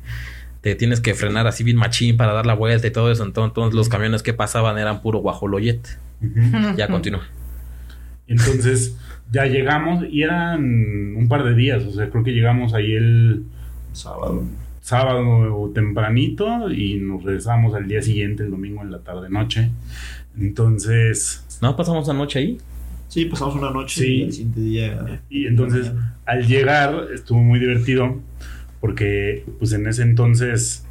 [0.61, 3.23] te tienes que frenar así bien machín para dar la vuelta y todo eso.
[3.23, 5.81] Entonces, entonces los camiones que pasaban eran puro guajoloyet.
[6.21, 6.77] Ujú.
[6.77, 7.27] Ya continúa.
[8.27, 8.95] Entonces
[9.31, 13.43] ya llegamos y eran un par de días, o sea, creo que llegamos ahí el
[13.91, 14.43] Sábado.
[14.79, 19.69] sábado tempranito y nos regresamos al día siguiente, el domingo en la tarde noche.
[20.39, 22.57] Entonces, ¿No pasamos la noche ahí?
[23.07, 24.07] Sí, pasamos una noche Sí.
[24.15, 25.21] y el siguiente día.
[25.29, 25.91] y entonces
[26.25, 28.17] al llegar estuvo muy divertido
[28.81, 30.85] porque pues en ese entonces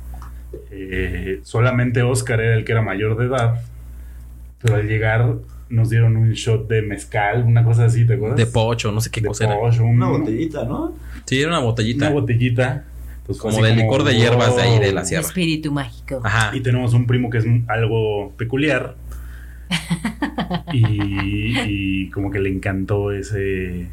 [0.70, 3.62] eh, solamente Oscar era el que era mayor de edad,
[4.60, 5.34] pero al llegar
[5.68, 8.36] nos dieron un shot de mezcal, una cosa así, ¿te acuerdas?
[8.38, 9.58] De pocho, no sé qué De cosa era.
[9.58, 10.94] pollo, un- Una botellita, ¿no?
[11.24, 12.06] Sí, era una botellita.
[12.06, 12.84] una botellita.
[13.26, 15.24] Pues como de licor de hierbas de ahí de la sierra.
[15.26, 16.20] Espíritu mágico.
[16.24, 16.54] Ajá.
[16.56, 18.96] Y tenemos un primo que es algo peculiar.
[20.72, 21.54] Y,
[22.04, 23.86] y como que le encantó ese,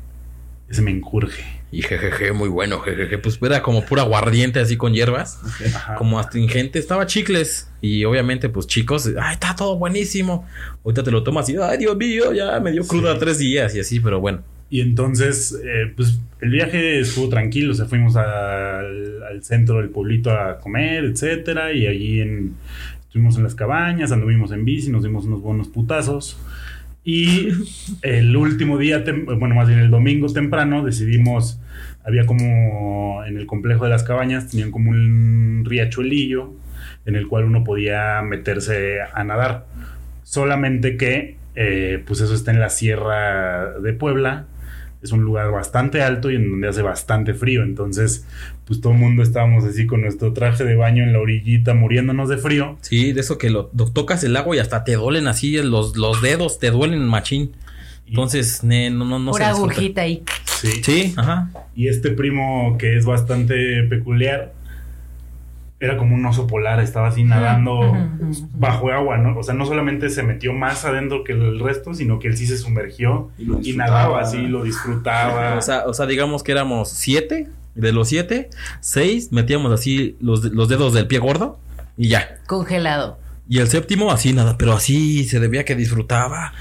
[0.70, 1.44] ese menjurje.
[1.72, 3.20] Y jejeje, muy bueno, jejeje.
[3.20, 5.39] Pues era como pura aguardiente así con hierbas.
[5.76, 5.96] Ajá.
[5.96, 6.80] Como astringente.
[6.80, 7.70] Estaba chicles.
[7.80, 10.48] Y obviamente, pues chicos, ay, está todo buenísimo.
[10.84, 13.20] Ahorita te lo tomas y, ay, Dios mío, ya me dio cruda Sí.
[13.20, 14.42] tres días y así, pero bueno.
[14.72, 17.72] Y entonces, eh, pues el viaje estuvo tranquilo.
[17.72, 21.72] O sea, fuimos al, al centro del pueblito a comer, etcétera.
[21.72, 22.56] Y allí en,
[23.10, 26.39] estuvimos en las cabañas, anduvimos en bici, nos dimos unos buenos putazos.
[27.04, 27.48] Y
[28.04, 29.04] el último día,
[29.39, 31.60] bueno, más bien el domingo temprano, decidimos,
[32.06, 36.54] había como en el complejo de las cabañas, tenían como un riachuelillo
[37.08, 39.65] en el cual uno podía meterse a nadar.
[40.22, 44.45] Solamente que, eh, pues eso está en la sierra de Puebla.
[45.01, 47.63] Es un lugar bastante alto y en donde hace bastante frío.
[47.63, 48.25] Entonces,
[48.65, 52.27] pues todo el mundo estábamos así con nuestro traje de baño en la orillita, muriéndonos
[52.27, 52.77] de frío.
[52.81, 55.95] Sí, de eso que lo, lo tocas el agua y hasta te duelen así los,
[55.95, 57.51] los dedos, te duelen machín.
[58.05, 60.23] Y- Entonces, ne, no, no, no agujita ahí.
[60.45, 60.83] sí.
[60.83, 61.49] Sí, ajá.
[61.75, 64.51] Y este primo que es bastante peculiar,
[65.80, 67.96] era como un oso polar, estaba así nadando
[68.54, 69.38] bajo agua, ¿no?
[69.38, 72.48] O sea, no solamente se metió más adentro que el resto, sino que él sí
[72.48, 75.56] se sumergió Y, nadaba así, lo disfrutaba.
[75.56, 77.48] O sea, o sea, digamos que éramos siete.
[77.76, 78.50] De los siete,
[78.82, 81.60] seis metíamos así los, los dedos del pie gordo
[81.96, 82.39] y ya.
[82.46, 83.20] Congelado.
[83.48, 86.52] Y el séptimo así nada, pero así se debía que disfrutaba.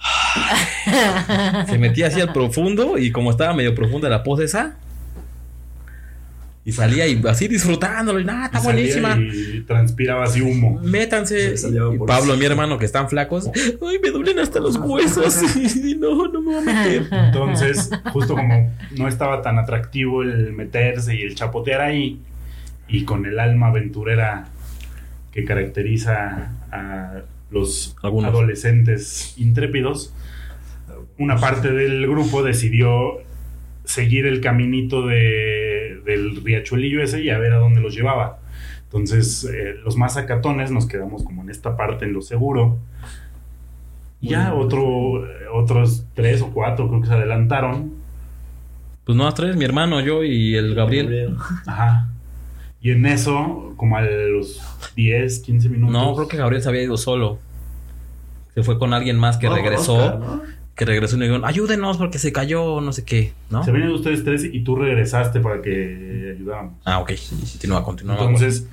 [1.68, 4.76] Se metía así al profundo y como estaba medio profunda la pose esa.
[6.70, 8.20] Y salía y así disfrutándolo.
[8.20, 9.18] Y nada, está Y salía buenísima.
[9.18, 10.80] Y transpiraba así humo.
[10.82, 11.54] Métanse.
[11.54, 13.50] Y Pablo, mi hermano, que están flacos.
[13.54, 15.36] Ay, me duelen hasta los huesos.
[15.90, 17.08] Y no, no me voy a meter.
[17.10, 22.20] Entonces, justo como no estaba tan atractivo el meterse y el chapotear ahí,
[22.88, 24.48] y con el alma aventurera
[25.32, 28.30] que caracteriza a los Algunos.
[28.30, 30.12] adolescentes intrépidos,
[31.18, 33.18] una parte del grupo decidió
[33.90, 38.38] seguir el caminito de, del riachuelillo ese y a ver a dónde los llevaba.
[38.84, 42.78] Entonces, eh, los más acatones nos quedamos como en esta parte, en lo seguro.
[44.20, 47.92] Y ya otro, eh, otros tres o cuatro creo que se adelantaron.
[49.04, 51.36] Pues no, tres, mi hermano, yo y el Gabriel.
[51.66, 52.08] Ajá.
[52.80, 54.60] Y en eso, como a los
[54.94, 55.92] 10, 15 minutos.
[55.92, 57.38] No, creo que Gabriel se había ido solo.
[58.54, 59.94] Se fue con alguien más que No, regresó.
[59.94, 60.59] Oscar, ¿no?
[60.80, 63.62] Que regresó y me dijeron, ayúdenos porque se cayó, no sé qué, ¿no?
[63.62, 66.72] Se venían ustedes tres y tú regresaste para que ayudáramos.
[66.86, 67.12] Ah, ok.
[67.52, 68.14] Continúa, continúa.
[68.14, 68.66] Entonces,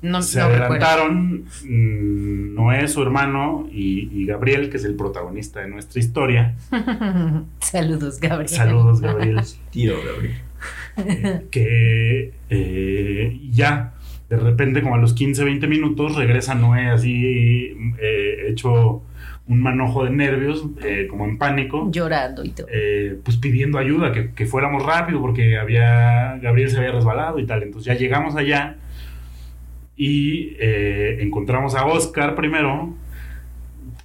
[0.00, 5.60] No, se no adelantaron mm, Noé, su hermano, y, y Gabriel, que es el protagonista
[5.60, 6.56] de nuestra historia.
[7.60, 8.48] Saludos, Gabriel.
[8.48, 9.42] Saludos, Gabriel.
[9.70, 10.36] Tío, Gabriel.
[10.96, 13.92] Eh, que eh, ya,
[14.30, 19.02] de repente, como a los 15, 20 minutos, regresa Noé así, eh, hecho
[19.50, 21.90] un manojo de nervios, eh, como en pánico.
[21.90, 22.66] Llorando y todo.
[22.72, 27.46] eh, pues pidiendo ayuda, que, que fuéramos rápido porque había Gabriel se había resbalado y
[27.46, 27.62] tal.
[27.64, 28.76] Entonces ya llegamos allá
[29.96, 32.94] y eh, encontramos a Oscar primero,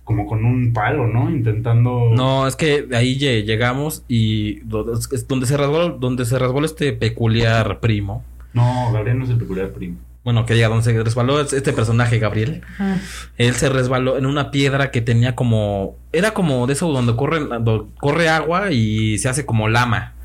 [0.04, 1.30] como con un palo, ¿no?
[1.30, 2.12] Intentando...
[2.14, 7.80] No, es que ahí lle- llegamos y donde se resbaló, donde se resbaló este peculiar
[7.80, 8.24] primo.
[8.54, 9.98] No, Gabriel no es el peculiar primo.
[10.26, 12.64] Bueno, que diga, donde se resbaló es este personaje, Gabriel.
[12.74, 12.98] Ajá.
[13.38, 15.98] Él se resbaló en una piedra que tenía como.
[16.12, 20.16] Era como de eso donde corre, donde corre agua y se hace como lama.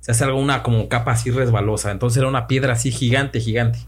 [0.00, 1.92] Se hace algo, una como capa así resbalosa.
[1.92, 3.78] Entonces era una piedra así gigante, gigante.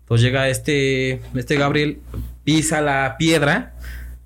[0.00, 2.00] Entonces llega este, este Gabriel,
[2.44, 3.74] pisa la piedra.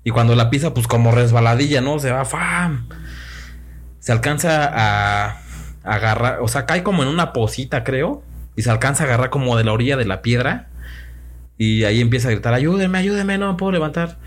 [0.05, 1.99] Y cuando la pisa, pues como resbaladilla, ¿no?
[1.99, 2.87] Se va, ¡fam!
[3.99, 5.31] Se alcanza a,
[5.83, 8.23] a agarrar, o sea, cae como en una posita, creo.
[8.55, 10.67] Y se alcanza a agarrar como de la orilla de la piedra.
[11.57, 14.17] Y ahí empieza a gritar, ayúdenme, ayúdenme, no me puedo levantar.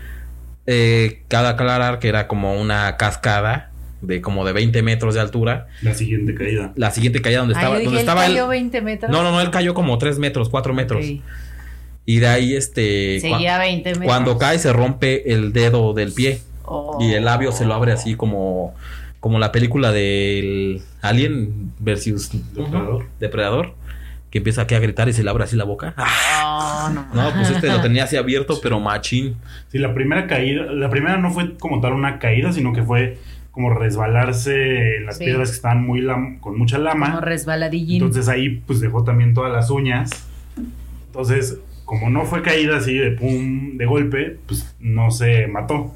[0.67, 5.67] Eh, cabe aclarar que era como una cascada de como de 20 metros de altura.
[5.81, 6.71] La siguiente caída.
[6.75, 8.31] La siguiente caída donde Ah, estaba, donde él estaba él.
[8.33, 9.11] cayó 20 metros.
[9.11, 11.05] No, no, no, él cayó como 3 metros, 4 metros.
[12.07, 13.19] Y de ahí este...
[13.19, 14.05] Seguía cua- 20 metros.
[14.05, 16.39] cuando cae se rompe el dedo del pie.
[16.63, 16.97] Oh.
[17.01, 18.73] Y el labio se lo abre así como...
[19.19, 23.07] Como la película del Alien versus Depredador.
[23.19, 23.73] Depredador.
[24.35, 25.93] Que empieza aquí a gritar y se le abre así la boca.
[25.97, 27.05] Oh, no.
[27.13, 29.35] No, pues este lo tenía así abierto, pero machín.
[29.69, 33.17] Sí, la primera caída, la primera no fue como tal una caída, sino que fue
[33.51, 35.23] como resbalarse en las Sí.
[35.23, 37.11] piedras que estaban muy lam- con mucha lama.
[37.11, 38.01] Como resbaladillín.
[38.03, 40.11] Entonces ahí pues dejó también todas las uñas.
[41.07, 45.93] Entonces, como no fue caída así de pum, de golpe, pues no se mató.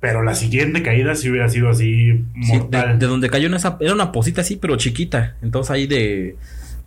[0.00, 2.98] Pero la siguiente caída sí hubiera sido así Sí, de, mortal.
[2.98, 3.76] de donde cayó en esa...
[3.80, 5.36] Era una posita así, pero chiquita.
[5.42, 6.36] Entonces ahí de...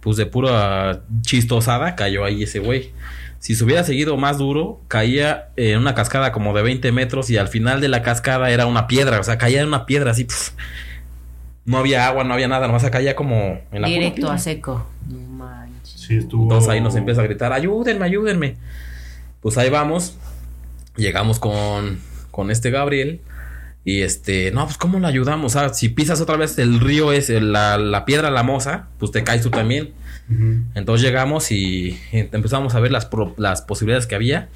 [0.08, 2.94] Pues de pura chistosada cayó ahí ese güey.
[3.40, 7.36] Si se hubiera seguido más duro, caía en una cascada como de 20 metros y
[7.36, 9.20] al final de la cascada era una piedra.
[9.20, 10.24] O sea, caía en una piedra así.
[10.24, 10.54] pf.
[11.66, 12.68] No había agua, no había nada.
[12.68, 14.88] Nomás caía como en la Directo a seco.
[15.10, 16.00] No manches.
[16.00, 16.44] Sí, estuvo...
[16.44, 18.56] Entonces ahí nos empieza a gritar, ayúdenme, ayúdenme.
[19.42, 20.16] Pues ahí vamos.
[20.96, 22.00] Llegamos con,
[22.32, 23.20] con este Gabriel.
[23.90, 25.54] Y este, no, pues ¿cómo lo ayudamos?
[25.54, 29.42] Sea, si pisas otra vez el río es la, la piedra lamosa, pues te caes
[29.44, 29.94] tú también.
[30.76, 34.50] Entonces llegamos y empezamos a ver las, pro- las posibilidades que había.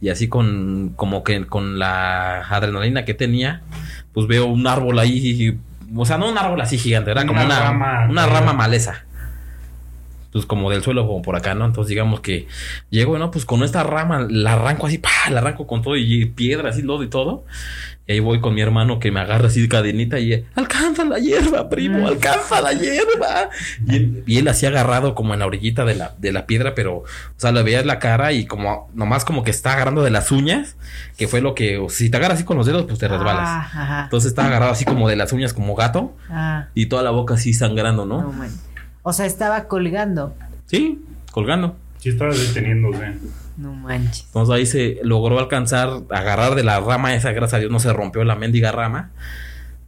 [0.00, 3.62] Y así con, como que con la adrenalina que tenía,
[4.12, 5.58] pues veo un árbol ahí.
[5.96, 8.38] O sea, no un árbol así gigante, era como Una una, rama una caída.
[8.40, 9.04] rama maleza.
[10.32, 11.64] Pues como del suelo como por acá, ¿no?
[11.64, 12.46] Entonces digamos que
[12.88, 13.32] llego, ¿no?
[13.32, 16.82] Pues con esta rama la arranco así, pa, la arranco con todo y piedra, así,
[16.82, 17.44] lodo y todo.
[18.10, 21.20] Y ahí voy con mi hermano que me agarra así de cadenita y alcanza la
[21.20, 23.50] hierba, primo, alcanza la hierba.
[23.86, 26.74] Y él, y él así agarrado como en la orillita de la, de la piedra,
[26.74, 27.04] pero, o
[27.36, 30.74] sea, le veías la cara y como, nomás como que está agarrando de las uñas,
[31.16, 33.46] que fue lo que, o si te agarras así con los dedos, pues te resbalas.
[33.48, 34.04] Ah, ajá.
[34.06, 37.34] Entonces está agarrado así como de las uñas, como gato, Ah, y toda la boca
[37.34, 38.34] así sangrando, no.
[39.02, 40.34] O sea, estaba colgando.
[40.66, 41.76] Sí, colgando.
[41.98, 43.12] Sí estaba deteniéndose.
[43.56, 44.24] No manches.
[44.26, 47.92] Entonces ahí se logró alcanzar, agarrar de la rama esa, gracias a Dios no se
[47.92, 49.10] rompió la mendiga rama.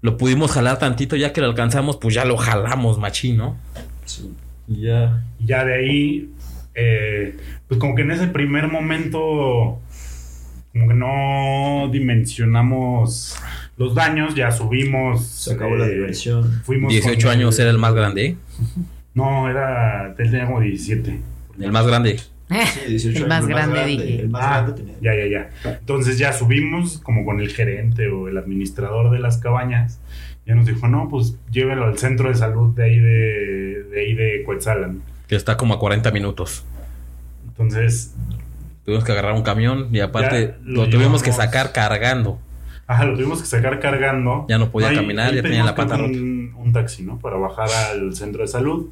[0.02, 3.56] Lo pudimos jalar tantito, ya que lo alcanzamos, pues ya lo jalamos, machín, ¿no?
[4.04, 4.34] Sí.
[4.68, 5.22] Y ya.
[5.38, 6.30] Ya de ahí,
[6.74, 7.36] eh,
[7.68, 9.78] pues como que en ese primer momento,
[10.72, 13.36] como que no dimensionamos
[13.76, 15.24] los daños, ya subimos.
[15.26, 16.62] Se acabó la eh, diversión.
[16.64, 18.26] Fuimos 18 con años el- era el más grande.
[18.26, 18.36] ¿eh?
[19.14, 20.08] No, era.
[20.18, 21.20] Él tenía como 17.
[21.60, 22.18] El más grande.
[22.48, 24.20] Sí, 18 el más años, grande, dije.
[24.20, 24.94] El más Ah, grande tenía.
[25.00, 25.70] ya, ya, ya.
[25.78, 30.00] Entonces ya subimos como con el gerente o el administrador de las cabañas.
[30.46, 34.14] Ya nos dijo, no, pues llévelo al centro de salud de ahí de, de ahí
[34.14, 35.00] de Coetzalan.
[35.28, 36.64] Que está como a 40 minutos.
[37.48, 38.14] Entonces,
[38.84, 42.40] Tuvimos que agarrar un camión y aparte lo lo, tuvimos que sacar cargando.
[42.88, 44.44] ajá, lo tuvimos que sacar cargando.
[44.48, 47.20] Ya no podía Ahí- caminar, ahí ya tenía la pata que un, un taxi, ¿no?
[47.20, 48.90] Para bajar al centro de salud.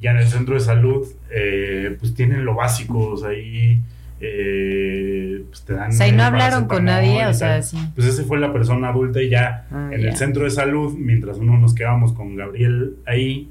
[0.00, 3.80] Y ya en el centro de salud, eh, pues tienen lo básico, o sea, ahí
[4.20, 5.90] eh, pues te dan...
[5.90, 7.76] O sea, y no hablaron con nadie, o sea, sí.
[7.94, 11.38] Pues ese fue la persona adulta y ya Ah, en el centro de salud, mientras
[11.38, 13.48] uno nos quedamos con Gabriel ahí,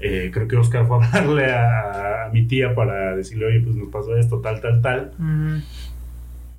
[0.00, 3.76] eh, creo que Oscar fue a hablarle a, a mi tía para decirle, oye, pues
[3.76, 5.12] nos pasó esto, tal, tal, tal.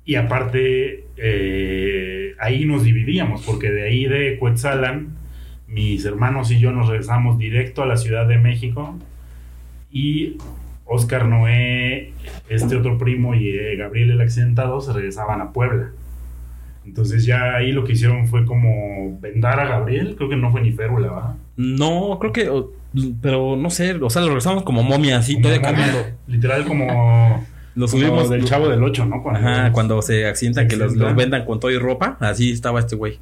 [0.04, 5.08] Y aparte, eh, ahí nos dividíamos, porque de ahí de Cuetzalan,
[5.68, 8.96] mis hermanos y yo nos regresamos directo a la Ciudad de México.
[9.92, 10.38] Y
[10.84, 12.12] Oscar Noé,
[12.48, 15.90] este otro primo y eh, Gabriel el accidentado se regresaban a Puebla.
[16.84, 20.62] Entonces ya ahí lo que hicieron fue como vendar a Gabriel, creo que no fue
[20.62, 21.36] ni férula, ¿va?
[21.56, 22.48] No, creo que.
[22.48, 22.72] o-
[23.22, 26.16] Pero no sé, o sea, lo regresamos como momia así, Como todavía momia, caminando.
[26.26, 26.86] Literal como,
[27.74, 28.28] Lo como subimos.
[28.30, 29.22] del chavo del 8, ¿no?
[29.30, 32.96] Ajá, cuando se accidentan que los, los vendan con todo y ropa, así estaba este
[32.96, 33.18] güey.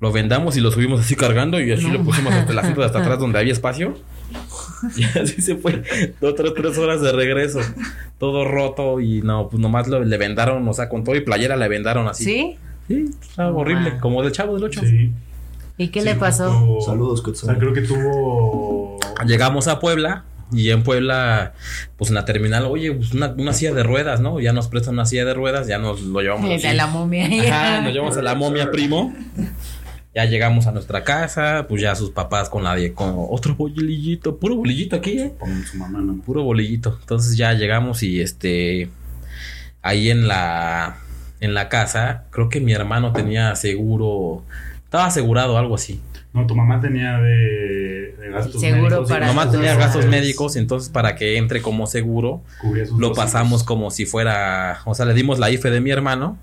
[0.00, 2.80] Lo vendamos y lo subimos así cargando y así No lo pusimos hasta el asiento
[2.80, 3.94] de hasta atrás donde había espacio.
[4.96, 5.82] Y así se fue.
[6.20, 7.60] Dos, tres, tres horas de regreso.
[8.18, 11.56] Todo roto y no, pues nomás lo- le vendaron, o sea, con todo y playera
[11.56, 12.24] le vendaron así.
[12.24, 12.56] ¿Sí?
[12.88, 14.00] Sí, estaba horrible, Ah.
[14.00, 14.80] como del chavo del 8.
[14.84, 15.12] Sí.
[15.78, 16.50] ¿Y qué Sí, le pasó?
[16.52, 18.98] justo- Saludos, O sea, creo que tuvo.
[19.26, 21.52] Llegamos a Puebla y en Puebla,
[21.96, 24.40] pues en la terminal, oye, pues una, una silla de ruedas, ¿no?
[24.40, 26.50] Ya nos prestan una silla de ruedas, ya nos lo llevamos.
[26.50, 26.66] Así.
[26.66, 27.26] De la momia.
[27.48, 29.14] Ajá, nos llevamos a la momia primo.
[30.14, 34.38] Ya llegamos a nuestra casa, pues ya sus papás con la de, con otro bolillito,
[34.38, 35.32] puro bolillito aquí, ¿eh?
[35.38, 36.20] Con su mamá, ¿no?
[36.22, 36.98] Puro bolillito.
[37.00, 38.90] Entonces ya llegamos y este,
[39.82, 40.96] ahí en la,
[41.40, 44.42] en la casa, creo que mi hermano tenía seguro,
[44.84, 46.00] estaba asegurado, algo así.
[46.32, 49.08] No, tu mamá tenía de, de gastos Seguro médicos.
[49.08, 52.42] para Mi mamá tenía gastos médicos, entonces para que entre como seguro,
[52.98, 53.64] lo pasamos hijos.
[53.64, 56.36] como si fuera, o sea, le dimos la IFE de mi hermano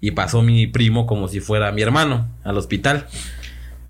[0.00, 3.06] y pasó mi primo como si fuera mi hermano al hospital.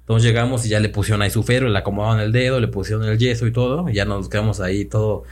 [0.00, 3.04] Entonces llegamos y ya le pusieron ahí su fero, le acomodaron el dedo, le pusieron
[3.04, 5.22] el yeso y todo, y ya nos quedamos ahí todo,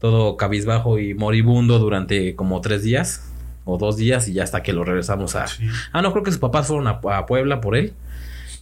[0.00, 3.32] todo cabizbajo y moribundo durante como tres días
[3.64, 5.46] o dos días y ya hasta que lo regresamos a...
[5.46, 5.66] Sí.
[5.92, 7.94] Ah, no, creo que sus papás fueron a, a Puebla por él.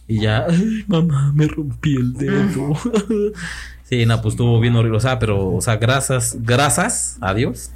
[0.07, 2.73] Y ya, ay, mamá, me rompí el dedo.
[3.83, 4.97] sí, no, pues estuvo bien horrible.
[4.97, 7.71] O sea, pero, o sea, grasas, grasas, adiós.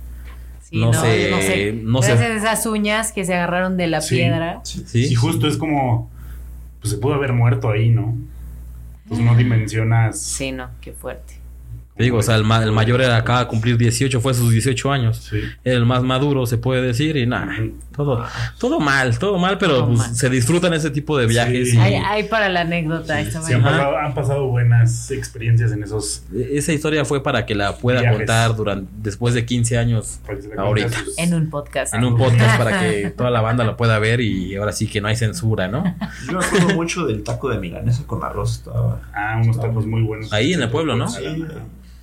[0.70, 2.12] Sí, No sé, no sé.
[2.16, 4.16] Gracias a esas uñas que se agarraron de la Sí.
[4.16, 4.60] piedra.
[4.64, 4.84] Sí.
[4.86, 5.06] Sí.
[5.12, 6.10] Y justo es como.
[6.82, 8.16] Pues se pudo haber muerto ahí, ¿no?
[9.08, 10.20] Pues no dimensionas.
[10.22, 11.34] Sí, no, qué fuerte.
[11.98, 14.36] Te digo, o sea, el, ma- el mayor era acaba de cumplir 18, fue a
[14.36, 15.30] sus 18 años.
[15.66, 17.54] El más maduro, se puede decir, y nada,
[18.06, 18.26] todo,
[18.58, 20.16] todo mal, todo mal, pero Todo pues, mal.
[20.16, 21.72] se disfrutan ese tipo de viajes.
[21.72, 21.76] Sí.
[21.76, 23.20] y Hay, hay para la anécdota.
[23.20, 26.24] está Sí, han, pasado, han pasado buenas experiencias en esos.
[26.34, 28.18] esa historia fue para que la pueda Viajes.
[28.20, 30.20] contar durante, después de 15 años
[30.58, 30.90] Ahorita.
[30.98, 31.94] sus- En un podcast.
[31.94, 35.02] en un podcast para que toda la banda lo pueda ver y ahora sí que
[35.02, 35.84] no hay censura, ¿no?
[36.26, 38.60] Yo me acuerdo mucho del taco de milanesa con arroz.
[38.60, 39.02] Estaba.
[39.14, 40.32] Ah, unos tacos muy buenos.
[40.32, 41.10] Ahí en el pueblo, ¿no?
[41.10, 41.24] Sí,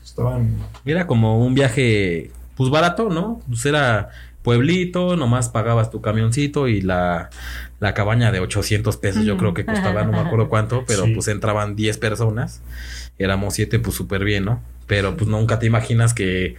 [0.05, 0.57] estaban.
[0.85, 3.41] Era como un viaje, pues barato, ¿no?
[3.49, 4.11] Pues era
[4.47, 7.31] pueblito, nomás pagabas tu camioncito y la,
[7.81, 11.15] la cabaña de 800 pesos, yo creo que costaba, no me acuerdo cuánto, pero Sí.
[11.15, 12.63] pues entraban 10 personas,
[13.19, 14.63] éramos 7, pues súper bien, ¿no?
[14.87, 16.55] Pero pues nunca te imaginas que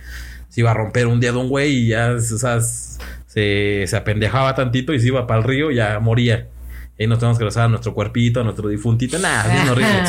[0.49, 4.53] se iba a romper un dedo un güey y ya, o sea, se, se apendejaba
[4.53, 6.47] tantito y se iba para el río y ya moría.
[6.97, 10.03] Y ahí nos tenemos que rezar a nuestro cuerpito, a nuestro difuntito, nada, bien horrible.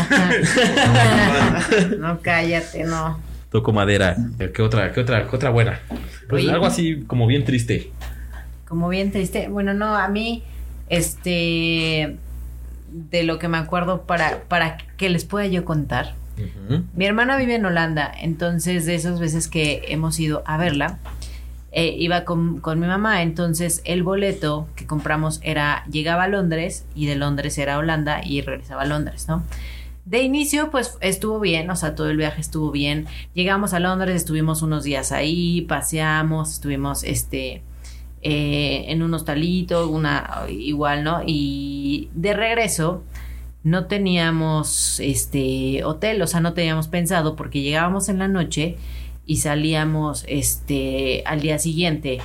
[1.99, 3.21] no, cállate, no.
[3.51, 4.17] Toco madera.
[4.55, 5.81] ¿Qué otra, qué otra, qué otra buena?
[6.29, 6.53] Pues Oye.
[6.53, 7.93] algo así como bien triste.
[8.67, 9.49] Como bien triste.
[9.49, 10.43] Bueno, no, a mí,
[10.91, 12.17] este,
[12.91, 16.15] de lo que me acuerdo para, para que les pueda yo contar.
[16.95, 20.99] Mi hermana vive en Holanda, entonces de esas veces que hemos ido a verla,
[21.73, 26.85] eh, iba con, con mi mamá, entonces el boleto que compramos era, llegaba a Londres
[26.95, 29.43] y de Londres era a Holanda y regresaba a Londres, ¿no?
[30.09, 33.07] De inicio, pues estuvo bien, o sea, todo el viaje estuvo bien.
[33.35, 37.63] Llegamos a Londres, estuvimos unos días ahí, paseamos, estuvimos, este,
[38.23, 41.21] eh, en un hostalito, una, igual, ¿no?
[41.27, 43.03] Y de regreso,
[43.65, 48.79] no teníamos este hotel, o sea, no teníamos pensado porque llegábamos en la noche
[49.27, 52.23] y salíamos este al día siguiente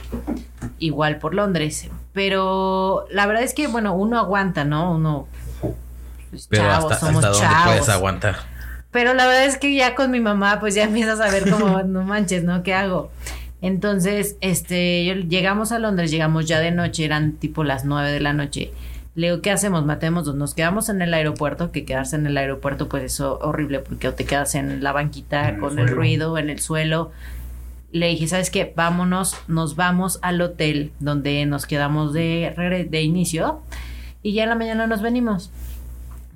[0.80, 4.96] igual por Londres, pero la verdad es que bueno, uno aguanta, ¿no?
[4.96, 5.28] Uno
[6.34, 7.68] pues, Pero chavos, hasta, somos hasta dónde chavos.
[7.72, 8.36] puedes aguantar.
[8.92, 11.82] Pero la verdad es que ya con mi mamá, pues ya empiezas a ver como,
[11.84, 12.62] no manches, ¿no?
[12.64, 13.12] ¿Qué hago?
[13.62, 18.20] Entonces, este, yo- llegamos a Londres, llegamos ya de noche, eran tipo las nueve de
[18.20, 18.72] la noche.
[19.16, 19.86] Le digo, ¿qué hacemos?
[19.86, 24.08] Matemos, nos quedamos en el aeropuerto, que quedarse en el aeropuerto, pues eso horrible, porque
[24.08, 25.96] o te quedas en la banquita En el con el suelo.
[25.96, 27.12] ruido, en el suelo.
[27.92, 28.74] Le dije, ¿sabes qué?
[28.76, 33.62] Vámonos, nos vamos al hotel donde nos quedamos de, de inicio
[34.24, 35.52] y ya en la mañana nos venimos.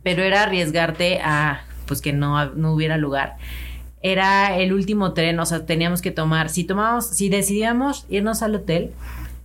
[0.07, 3.35] Pero era arriesgarte a, pues que no, no hubiera lugar.
[4.01, 8.55] Era el último tren, o sea, teníamos que tomar, si tomábamos, si decidíamos irnos al
[8.55, 8.91] hotel,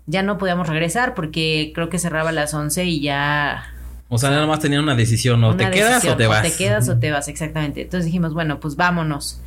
[0.07, 3.75] ya no podíamos regresar porque creo que cerraba a las 11 y ya
[4.09, 6.43] O sea, nada más tenían una decisión, o una te quedas o te vas.
[6.43, 7.83] te quedas o te vas, exactamente.
[7.83, 9.41] Entonces dijimos, bueno, pues vámonos.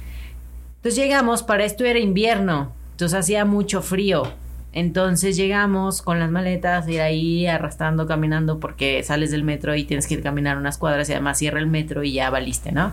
[0.75, 4.33] Entonces llegamos, para esto era invierno, entonces hacía mucho frío.
[4.75, 10.05] Entonces llegamos con las maletas, ir ahí arrastrando, caminando, porque sales del metro y tienes
[10.05, 12.91] que caminar unas cuadras y además cierra el metro y ya valiste, ¿no?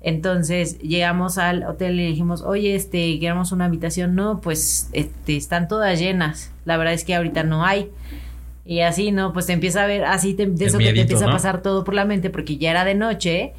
[0.00, 4.16] Entonces llegamos al hotel y dijimos, oye, este, queremos una habitación.
[4.16, 6.50] No, pues este, están todas llenas.
[6.64, 7.88] La verdad es que ahorita no hay.
[8.64, 9.32] Y así, ¿no?
[9.32, 11.30] Pues te empieza a ver, así te, de El eso que te empieza ¿no?
[11.30, 13.52] a pasar todo por la mente, porque ya era de noche.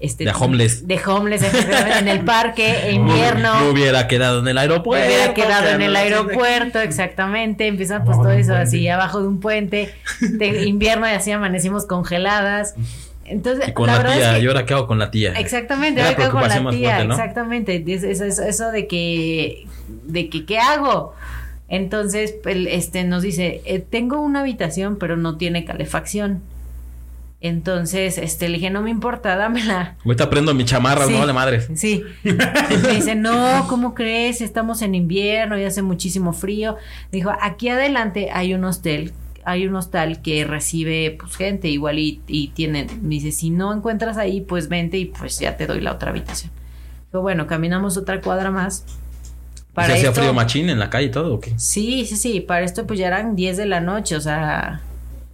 [0.00, 0.88] Este, De homeless.
[0.88, 3.60] De homeless, efectivamente, en el parque, invierno.
[3.60, 5.06] Me hubiera quedado en el aeropuerto.
[5.06, 7.66] hubiera quedado en el no- aeropuerto, exactamente.
[7.66, 12.74] Empiezan pues todo eso así, abajo de un puente, de invierno y así amanecimos congeladas.
[13.26, 15.34] Entonces, Y con la la, tía, es que- ¿y ahora qué hago con la tía?
[15.34, 16.60] Exactamente, me quedo con la tía,
[16.96, 17.14] fuerte, ¿no?
[17.14, 17.84] exactamente.
[17.86, 19.66] Eso, eso, eso- eso de que,
[20.06, 21.14] de que, ¿qué hago?
[21.68, 26.42] Entonces, este, nos dice, eh, tengo una habitación, pero no tiene calefacción.
[27.42, 29.96] Entonces, este, le dije, no me importa, dámela.
[30.04, 31.12] Ahorita prendo mi chamarra, Sí.
[31.12, 31.62] no vale madre.
[31.76, 32.02] Sí.
[32.22, 34.40] Me dice, no, ¿cómo crees?
[34.42, 36.76] Estamos en invierno y hace muchísimo frío.
[37.10, 39.12] Dijo, aquí adelante hay un hostel,
[39.44, 42.88] hay un hostal que recibe pues gente igual y, y tienen.
[43.02, 46.10] Me dice, si no encuentras ahí, pues vente y pues ya te doy la otra
[46.10, 46.52] habitación.
[47.10, 48.84] Dijo, bueno, caminamos otra cuadra más.
[49.86, 51.54] ¿Se hacía frío machín en la calle y todo o qué?
[51.58, 52.40] Sí, sí, sí.
[52.40, 54.82] Para esto pues ya eran 10 de la noche, o sea,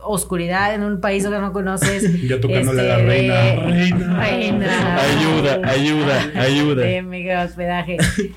[0.06, 2.04] oscuridad en un país que no conoces.
[2.28, 3.54] Ya tocándole a la Este, reina.
[3.66, 4.18] Reina.
[4.20, 4.96] Reina.
[5.02, 6.82] Ayuda, ayuda, ayuda.
[6.84, 7.96] De mega hospedaje.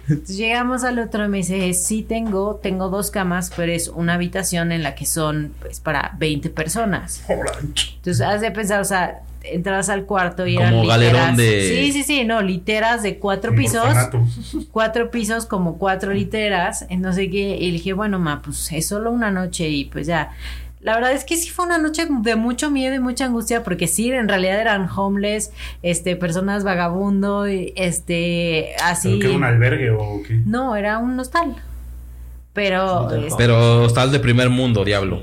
[0.09, 4.15] Entonces llegamos al otro y me dice, sí tengo, tengo dos camas, pero es una
[4.15, 7.23] habitación en la que son pues para 20 personas.
[7.95, 11.37] Entonces has de pensar, o sea, entras al cuarto y eran Como galerón literas.
[11.37, 13.85] de- Sí, sí, sí, no, literas de cuatro pisos
[14.71, 18.71] cuatro pisos como cuatro literas, en no sé qué, y le dije, bueno, ma, pues
[18.73, 20.31] es solo una noche y pues ya.
[20.81, 23.87] La verdad es que sí fue una noche de mucho miedo y mucha angustia, porque
[23.87, 25.51] sí, en realidad eran homeless,
[25.83, 29.09] este, personas vagabundo, y, este, así.
[29.09, 30.39] ¿Pero que era un albergue o qué?
[30.45, 31.55] No, era un hostal.
[32.53, 35.21] Pero, este, Pero estás de primer mundo, diablo.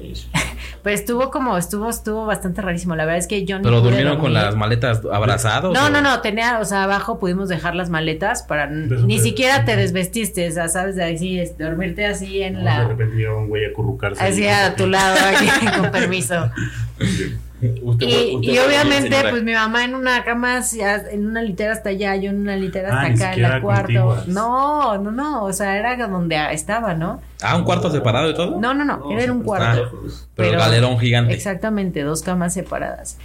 [0.87, 2.95] Pero estuvo como, estuvo, estuvo bastante rarísimo.
[2.95, 5.75] La verdad es que yo no Pero durmieron con las maletas abrazados.
[5.75, 9.65] No, o- no, no, tenía, o sea, abajo pudimos dejar las maletas para ni siquiera
[9.65, 13.37] te desvestiste, o sea, sabes, de así, es, dormirte así en De la repente llega
[13.37, 14.23] un güey a currucarse.
[14.23, 16.53] así a tu lado aquí con permiso.
[17.83, 20.61] Usted Y, usted y obviamente, pues mi mamá en una cama,
[21.11, 23.61] en una litera hasta allá, yo en una litera hasta Ah, ni acá en la
[23.61, 23.87] cuarto.
[23.87, 24.29] contiguas.
[24.29, 27.21] No, no, no, o sea, era donde estaba, ¿no?
[27.43, 28.61] Ah, un cuarto separado y todo.
[28.61, 29.91] No, no, no, era en un cuarto.
[30.35, 31.33] pero, pero- galerón gigante.
[31.33, 33.17] Exactamente, dos camas separadas.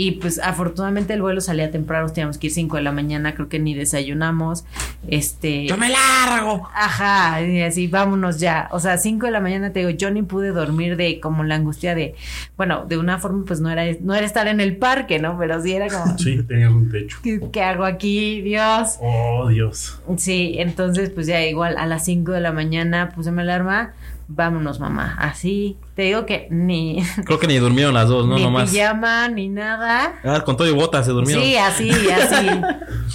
[0.00, 3.48] Y pues afortunadamente el vuelo salía temprano, teníamos que ir 5 de la mañana, creo
[3.48, 4.64] que ni desayunamos.
[5.08, 5.66] Este.
[5.66, 6.68] ¡Yo me largo!
[6.72, 8.68] Ajá, y así, vámonos ya.
[8.70, 11.56] O sea, 5 de la mañana te digo, yo ni pude dormir de como la
[11.56, 12.14] angustia de,
[12.56, 15.36] bueno, de una forma pues no era, no era estar en el parque, ¿no?
[15.36, 17.18] Pero sí era como, Sí, tenías un techo.
[17.20, 18.40] ¿qué, qué hago aquí?
[18.42, 18.98] Dios.
[19.00, 20.00] Oh, Dios.
[20.16, 23.94] Sí, entonces pues ya igual a las 5 de la mañana puse mi alarma,
[24.28, 25.16] vámonos mamá.
[25.18, 28.36] Así, te digo que ni, Creo que ni durmieron las dos, ¿no?
[28.36, 28.70] ni Nomás.
[28.70, 30.14] pijama, ni nada.
[30.22, 31.42] Ah, con todo y botas se durmieron.
[31.42, 32.48] Sí, así, así.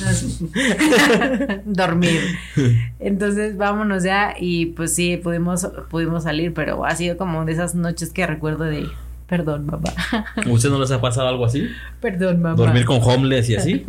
[0.05, 0.49] Así.
[1.65, 2.19] Dormir.
[2.99, 4.35] Entonces, vámonos ya.
[4.39, 8.63] Y pues sí, pudimos, pudimos salir, pero ha sido como de esas noches que recuerdo
[8.65, 8.87] de
[9.27, 9.89] perdón, mamá.
[10.11, 11.67] ¿A ¿Usted no les ha pasado algo así?
[12.01, 12.55] Perdón, mamá.
[12.55, 13.85] Dormir con homeless y así.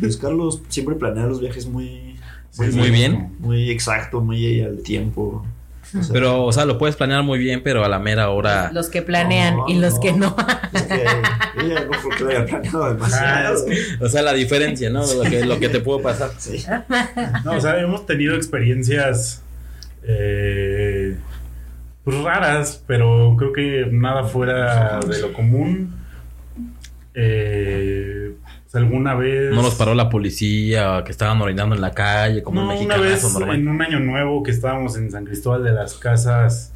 [0.00, 2.16] Pues Carlos siempre planea los viajes muy,
[2.58, 3.36] Muy sí, bien.
[3.38, 5.44] muy exacto, muy al tiempo.
[5.94, 8.70] O sea, Pero, o sea, lo puedes planear muy bien, pero a la mera hora.
[8.72, 10.36] Los que planean y los que no.
[10.72, 11.04] es que
[11.62, 13.64] ella no creo que lo haya planeado demasiado.
[13.68, 15.06] Ah, O sea, la diferencia, ¿no?
[15.06, 16.30] Lo que, lo que te pudo pasar.
[16.38, 16.64] Sí.
[17.44, 19.42] No, o sea, hemos tenido experiencias
[20.02, 21.16] eh,
[22.04, 25.94] pues, raras, pero creo que nada fuera de lo común.
[27.14, 28.25] Eh,
[28.76, 29.52] alguna vez.
[29.54, 32.96] No nos paró la policía, que estaban orinando en la calle, como No, en una
[32.98, 33.56] vez normal.
[33.56, 36.72] en un año nuevo que estábamos en San Cristóbal de las Casas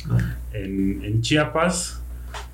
[0.52, 2.02] en, en Chiapas.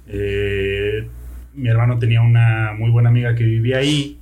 [0.09, 1.09] eh,
[1.55, 4.19] mi hermano tenía una muy buena amiga que vivía ahí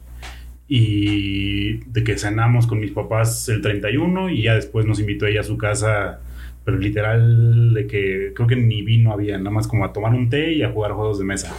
[0.69, 5.41] y de que cenamos con mis papás el 31 y ya después nos invitó ella
[5.41, 6.21] a su casa,
[6.65, 10.31] pero literal de que creo que ni vino había, nada más como a tomar un
[10.31, 11.53] té y a jugar juegos de mesa.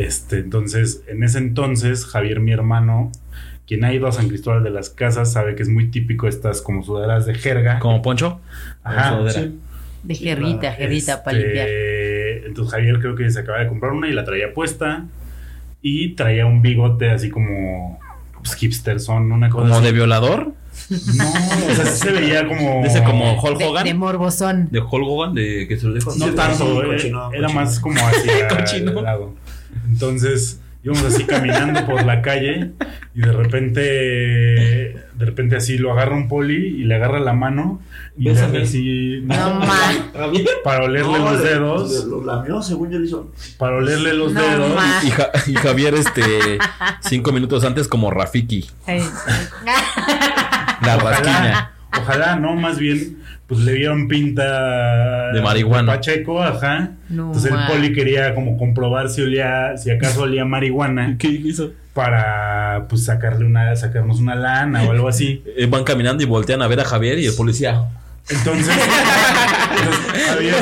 [0.00, 3.12] Este, entonces, en ese entonces, Javier, mi hermano,
[3.66, 6.62] quien ha ido a San Cristóbal de las Casas, sabe que es muy típico estas
[6.62, 7.78] como sudaderas de jerga.
[7.80, 8.40] Como Poncho.
[8.82, 9.32] Ajá, Sudadera.
[9.42, 9.58] sí.
[10.02, 12.46] De jerrita, jerrita para Este, limpiar.
[12.48, 15.04] Entonces Javier creo que se acaba de comprar una y la traía puesta.
[15.82, 17.98] Y traía un bigote así como
[18.38, 19.84] pues, hipster son, una cosa Como así.
[19.84, 20.52] de violador.
[21.16, 22.80] No, o sea, sí se veía como.
[22.82, 23.84] De ese como Hulk De, Hogan.
[23.84, 24.68] de De, morbosón.
[24.72, 26.10] Hulk Hogan, de que se lo dejo.
[26.16, 27.60] No Sí, tanto, sí, eh, cochino, era cochino.
[27.60, 28.98] más como hacia Cochino.
[28.98, 29.34] el lado.
[29.88, 32.70] Entonces íbamos así caminando por la calle
[33.14, 37.82] y de repente, de repente así lo agarra un poli y le agarra la mano
[38.16, 39.60] y le hace así No
[40.64, 43.30] para olerle No, los dedos, Los lamió, según yo le hizo.
[43.58, 44.72] para olerle los No, dedos.
[45.04, 46.58] Y, Ja- y Javier, este,
[47.00, 48.68] cinco minutos antes como Rafiki.
[50.82, 51.72] La rasquiña.
[51.92, 53.18] Ojalá, ojalá, no, más bien,
[53.50, 55.94] pues le dieron pinta De marihuana.
[55.94, 56.92] Pacheco, ajá.
[57.08, 61.72] No, Entonces el poli quería como comprobar si olía, si acaso olía marihuana ¿Qué hizo?
[61.92, 65.42] para pues sacarle una, sacarnos una lana o algo así.
[65.56, 67.88] Eh, van caminando y voltean a ver a Javier y el policía.
[68.28, 68.72] Entonces,
[69.76, 70.54] entonces, Javier,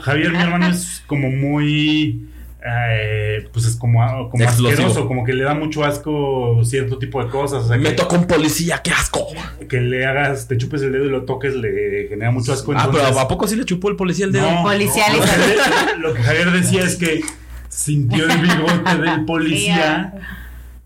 [0.00, 2.26] Javier, mi hermano, es como muy.
[2.66, 4.00] Eh, pues es como,
[4.30, 4.68] como Explosivo.
[4.86, 7.64] asqueroso, como que le da mucho asco cierto tipo de cosas.
[7.64, 9.26] O sea, Me tocó un policía, qué asco.
[9.68, 12.72] que le hagas, te chupes el dedo y lo toques, le genera mucho asco.
[12.72, 14.50] Ah, pero entonces- ¿a poco sí le chupó el policía el dedo?
[14.50, 17.20] No, lo, que Javier, lo que Javier decía es que
[17.68, 20.14] sintió el bigote del policía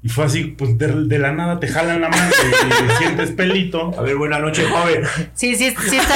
[0.08, 3.92] y fue así, pues de, de la nada te jalan la mano y, sientes pelito.
[3.98, 5.02] A ver, buena noche, joven.
[5.34, 6.14] Sí, sí, sí está,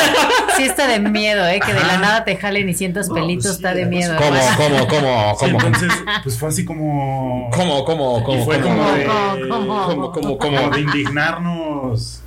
[0.57, 1.61] sí está de miedo, ¿eh?
[1.61, 4.16] Que de la nada te jalen y sientas No, pelitos, pues está de miedo.
[4.16, 5.59] ¿Cómo, cómo, cómo, cómo?
[5.66, 7.51] entonces, pues fue así como.
[7.53, 8.76] ¿Cómo, cómo, y cómo, fue cómo?
[8.76, 9.84] como ¿Cómo, de, cómo, cómo?
[9.84, 10.70] ¿Cómo, cómo, como cómo?
[10.70, 12.22] de indignarnos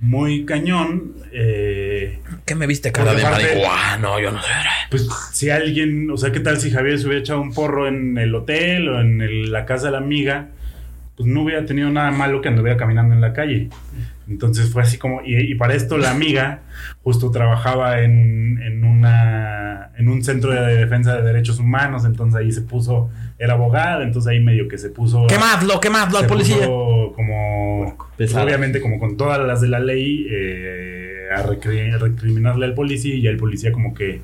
[0.00, 1.12] muy cañón.
[1.32, 4.20] eh, ¿Qué me viste cara de marihuana?
[4.20, 4.48] Yo no sé.
[4.90, 8.18] pues si alguien, o sea, ¿qué tal si Javier se hubiera echado un porro en
[8.18, 10.48] el hotel o en el- la casa de la amiga?
[11.16, 13.68] Pues no hubiera tenido nada malo que anduviera caminando en la calle.
[14.28, 16.60] Entonces fue así como, y, y para esto la amiga
[17.02, 22.50] justo trabajaba en, en una en un centro de defensa de derechos humanos, entonces ahí
[22.50, 26.56] se puso, era abogada, entonces ahí medio que se puso Quemadlo, quemadlo al se policía.
[26.56, 32.66] puso como pues, obviamente como con todas las de la ley eh, a recri- recriminarle
[32.66, 34.20] al policía y el policía como que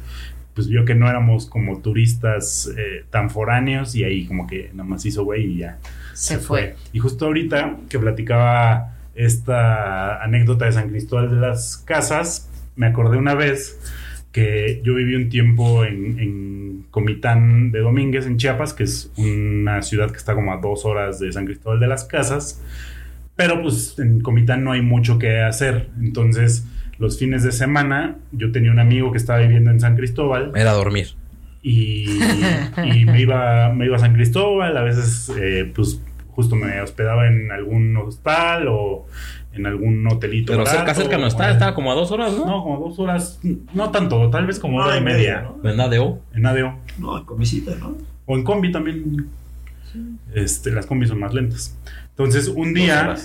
[0.55, 4.88] pues vio que no éramos como turistas eh, tan foráneos y ahí como que nada
[4.88, 5.78] más hizo güey y ya
[6.13, 6.77] Se fue.
[6.93, 13.19] y justo ahorita que platicaba esta anécdota de San Cristóbal de las Casas me acordé
[13.19, 13.79] una vez
[14.33, 19.83] que yo viví un tiempo en, en Comitán de Domínguez, en Chiapas, que es una
[19.83, 22.63] ciudad que está como a dos horas de San Cristóbal de las Casas.
[23.37, 25.89] Pero pues en Comitán no hay mucho que hacer.
[26.01, 26.65] Entonces,
[26.99, 30.73] los fines de semana, yo tenía un amigo que estaba viviendo en San Cristóbal Era
[30.73, 31.09] dormir.
[31.63, 32.07] Y,
[32.85, 34.77] y me, iba, me iba a San Cristóbal.
[34.77, 36.01] A veces, eh, pues
[36.31, 39.07] justo me hospedaba en algún hostal o
[39.53, 40.53] en algún hotelito.
[40.53, 42.47] Pero cerca, cerca no está, estaba como a dos horas, ¿no?
[42.47, 43.41] No, como dos horas.
[43.75, 45.17] No tanto, tal vez como Una hora y media.
[45.19, 45.59] media, ¿no?
[45.63, 46.21] ¿Verdad, Deo?
[46.35, 46.75] En ADO.
[46.99, 47.97] No, con visita, ¿no?
[48.27, 49.29] O en combi también.
[50.35, 51.77] Este, las combis son más lentas.
[52.11, 53.17] Entonces, un día,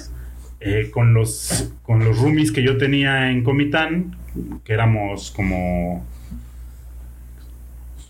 [0.60, 4.16] eh, con los con los roomies que yo tenía en Comitán,
[4.64, 6.04] que éramos como.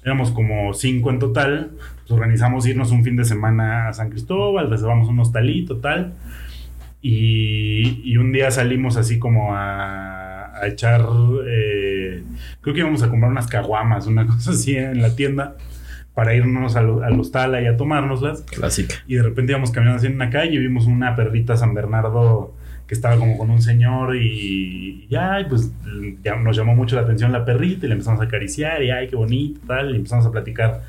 [0.05, 1.71] Éramos como cinco en total.
[1.99, 6.13] Pues organizamos irnos un fin de semana a San Cristóbal, reservamos un hostalito, tal.
[7.01, 11.01] Y, y un día salimos así como a, a echar.
[11.47, 12.23] eh,
[12.61, 15.55] creo que íbamos a comprar unas caguamas, una cosa así en la tienda,
[16.13, 18.41] para irnos al, al hostal ahí a tomárnoslas.
[18.43, 18.95] Clásica.
[19.07, 22.53] Y de repente íbamos caminando así en una calle y vimos una perrita San Bernardo
[22.87, 25.71] que estaba como con un señor y y pues
[26.23, 29.07] ya nos llamó mucho la atención la perrita y le empezamos a acariciar y ay,
[29.07, 30.83] qué bonito, tal, y empezamos a platicar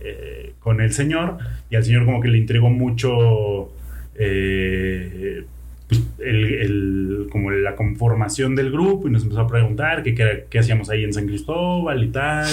[0.00, 1.38] eh, con el señor
[1.70, 3.70] y al señor como que le intrigó mucho
[4.14, 5.44] eh,
[5.88, 10.44] pues, el, el- como la conformación del grupo y nos empezó a preguntar qué, qué,
[10.50, 12.48] qué hacíamos ahí en San Cristóbal y tal,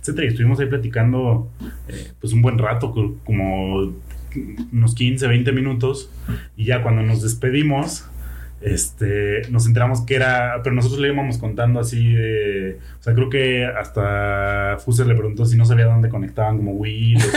[0.00, 0.26] etcétera.
[0.26, 1.48] Y estuvimos ahí platicando
[1.88, 3.92] eh, pues un buen rato, co- como
[4.72, 6.10] unos 15, 20 minutos.
[6.56, 8.08] Y ya cuando nos despedimos,
[8.60, 13.30] este, nos enteramos que era, pero nosotros le íbamos contando así de, o sea, creo
[13.30, 17.30] que hasta Fuser le preguntó si no sabía dónde conectaban como Wii, o así,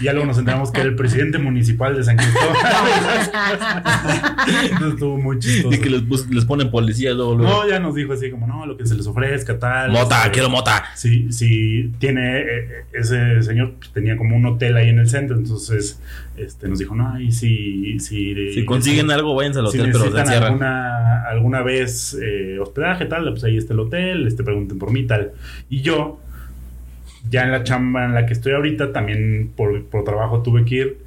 [0.00, 2.56] y ya luego nos enteramos que era el presidente municipal de San Cristóbal.
[4.62, 5.74] Entonces estuvo muy chistoso.
[5.74, 7.50] Y que les, ponen policía luego, luego.
[7.50, 9.92] No, ya nos dijo así como, no, lo que se les ofrezca, tal.
[9.92, 10.84] Mota, Este, quiero mota.
[10.94, 15.36] Sí, sí, tiene, eh, ese señor pues, tenía como un hotel ahí en el centro,
[15.36, 15.98] entonces
[16.36, 20.04] este, nos dijo, no, y si, si, Si consiguen algo, váyanse al si hotel, pero
[20.04, 20.52] se necesitan encierran.
[20.52, 25.06] alguna, alguna vez eh, hospedaje, tal, pues ahí está el hotel, este, pregunten por mí,
[25.06, 25.32] tal.
[25.68, 26.20] Y yo,
[27.30, 30.74] ya en la chamba en la que estoy ahorita, también por, por trabajo tuve que
[30.74, 30.98] ir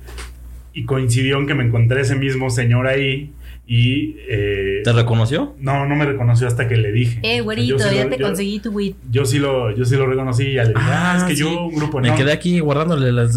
[0.74, 3.32] y coincidió en que me encontré ese mismo señor ahí
[3.68, 4.18] y...
[4.30, 5.56] eh, ¿Te reconoció?
[5.60, 7.20] no, no me reconoció hasta que le dije.
[7.24, 8.94] Eh, Yo güerito, sí ya lo- te yo- conseguí tu weed.
[9.10, 11.42] yo sí lo, yo sí lo reconocí y ya le dije, ah, es que sí.
[11.42, 13.36] yo, un grupo Me no, quedé aquí guardándole las,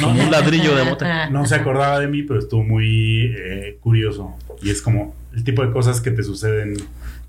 [0.00, 1.28] como un ladrillo de mota.
[1.30, 4.34] no se acordaba de mí, pero estuvo muy eh, curioso.
[4.62, 6.74] Y es como el tipo de cosas que te suceden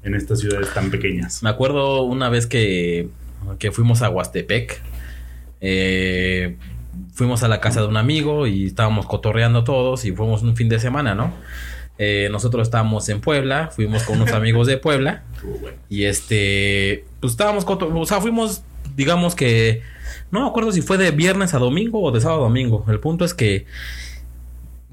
[0.04, 1.44] en estas ciudades tan pequeñas.
[1.44, 3.10] Me acuerdo una vez que,
[3.60, 4.82] que fuimos a Huastepec.
[5.62, 6.56] eh,
[7.14, 10.70] fuimos a la casa de un amigo y estábamos cotorreando todos y fuimos un fin
[10.70, 11.34] de semana, ¿no?
[12.02, 15.24] Eh, nosotros estábamos en Puebla, fuimos con unos amigos de Puebla
[15.90, 18.64] y este, pues estábamos, o sea, fuimos,
[18.96, 19.82] digamos que,
[20.32, 22.86] no me acuerdo si fue de viernes a domingo o de sábado a domingo.
[22.88, 23.66] El punto es que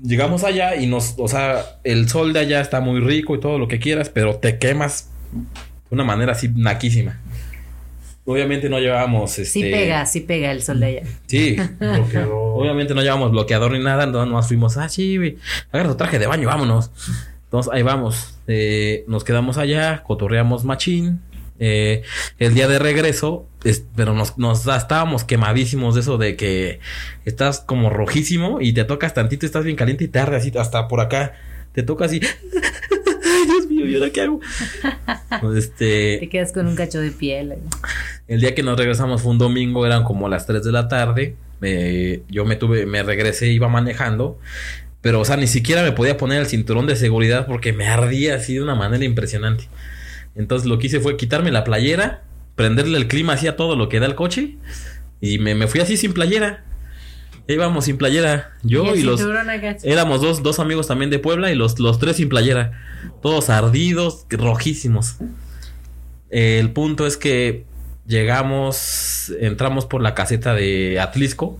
[0.03, 3.61] llegamos allá y nos, o sea, el sol de allá está muy rico y todo
[3.61, 7.21] lo que quieras, pero te quemas de una manera así naquísima.
[8.29, 9.45] Obviamente no llevábamos este.
[9.47, 11.03] Sí pega, sí pega el sol de allá.
[11.27, 11.57] Sí.
[12.29, 15.39] Obviamente no llevamos bloqueador ni nada, no nos fuimos, ah, sí, güey,
[15.73, 16.91] agarra tu traje de baño, vámonos.
[17.45, 21.21] Entonces ahí vamos, Eh, nos quedamos allá, cotorreamos machín.
[21.59, 22.03] Eh,
[22.39, 26.81] el día de regreso, es- pero nos, nos estábamos quemadísimos de eso de que
[27.25, 30.87] estás como rojísimo y te tocas tantito, estás bien caliente y te arde así hasta
[30.89, 31.33] por acá.
[31.73, 32.21] Te toca así.
[32.55, 34.41] Ay, Dios mío, ¿y ahora qué hago?
[35.57, 37.55] Este, Te quedas con un cacho de piel.
[38.29, 41.37] El día que nos regresamos fue un domingo, eran como las 3 de la tarde.
[41.63, 44.39] eh, yo me tuve, me regresé, iba manejando.
[45.01, 48.35] Pero, o sea, ni siquiera me podía poner el cinturón de seguridad porque me ardía
[48.35, 49.69] así de una manera impresionante.
[50.35, 52.25] Entonces lo que hice fue quitarme la playera,
[52.57, 54.57] prenderle el clima así a todo lo que da el coche.
[55.21, 56.65] Y me, me fui así sin playera.
[57.49, 58.57] Íbamos sin playera.
[58.65, 59.21] Yo el y, los.
[59.85, 62.73] Éramos dos, dos amigos también de Puebla y los, los tres sin playera.
[63.23, 65.17] Todos ardidos, rojísimos.
[66.31, 67.65] El punto es que
[68.07, 71.59] llegamos, entramos por la caseta de Atlisco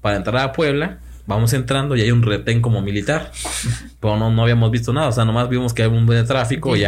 [0.00, 0.98] para entrar a Puebla.
[1.28, 3.32] Vamos entrando y hay un retén como militar.
[4.00, 5.08] Pero no, no habíamos visto nada.
[5.08, 6.76] O sea, nomás vimos que había un buen tráfico.
[6.76, 6.84] y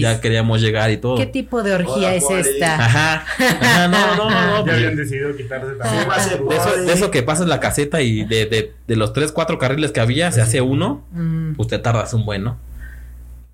[0.00, 1.16] Ya, queríamos llegar y todo.
[1.16, 2.76] ¿Qué tipo de orgía Hola, es esta?
[2.76, 3.26] Ajá.
[3.38, 4.56] Ajá, no, no, no, no.
[4.58, 6.48] Ya pues- habían decidido quitarse también.
[6.48, 9.58] De eso, de eso que pasas la caseta y de, de, de los tres, cuatro
[9.58, 11.04] carriles que había, se hace uno.
[11.12, 11.52] Mm.
[11.56, 12.58] pues te tardas un buen, ¿no?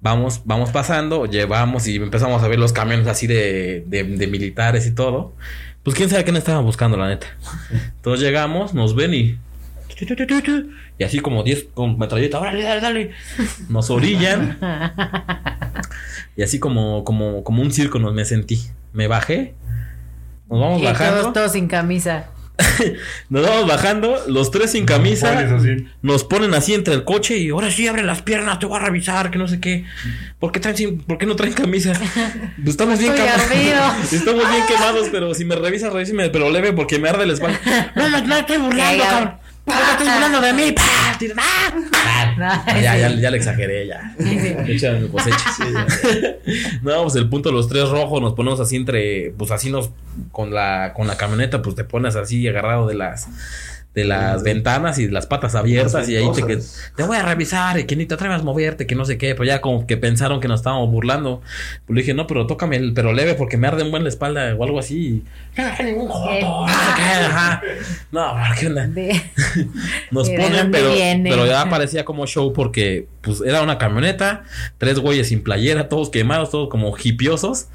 [0.00, 4.86] Vamos, vamos pasando, llevamos y empezamos a ver los camiones así de, de, de militares
[4.86, 5.34] y todo.
[5.82, 7.26] Pues quién sabe qué nos estaban buscando, la neta.
[7.96, 9.38] Entonces llegamos, nos ven y.
[10.98, 13.10] Y así como 10 con metralleta, órale, dale, dale.
[13.68, 14.58] Nos orillan.
[16.36, 18.60] Y así como, como, como un circo nos me sentí.
[18.94, 19.54] Me bajé.
[20.48, 21.20] Nos vamos Y bajando.
[21.20, 22.28] todos, todos sin camisa.
[23.28, 25.32] Nos vamos bajando, los tres sin camisa.
[26.02, 28.80] Nos ponen así entre el coche y ahora sí abre las piernas, te voy a
[28.82, 29.84] revisar, que no sé qué.
[30.38, 31.92] ¿Por qué, traen sin- por qué no traen camisa?
[32.56, 33.42] Pues estamos bien quemados.
[34.12, 37.58] Estamos bien quemados, pero si me revisas, revísame, pero leve porque me arde la espalda.
[37.94, 39.34] No, no, no estoy burlando, cabrón.
[41.12, 41.34] Estoy de
[42.82, 44.14] ya, ya, ya le exageré, ya.
[44.18, 45.38] Mi cosecha.
[46.82, 49.90] No, pues el punto, los tres rojos, nos ponemos así entre, pues así nos,
[50.32, 53.28] con la, con la camioneta, pues te pones así agarrado de las,
[53.94, 56.60] de las ventanas y las patas abiertas y ahí te, que,
[56.96, 59.34] te voy a revisar y que ni te atrevas a moverte, que no sé qué,
[59.34, 61.42] pero ya como que pensaron que nos estábamos burlando.
[61.86, 64.08] Pues le dije, no, pero tócame el, pero leve porque me arde un buen la
[64.08, 65.24] espalda o algo así.
[65.56, 66.30] No, ningún joto,
[66.66, 66.66] no
[66.96, 67.62] qué, ajá.
[68.12, 68.86] No, ¿qué onda?
[68.86, 69.20] De-
[70.12, 71.28] Nos ¿De ponen, pero, viene?
[71.28, 74.44] pero ya parecía como show porque pues era una camioneta,
[74.78, 77.66] tres güeyes sin playera, todos quemados, todos como hipiosos,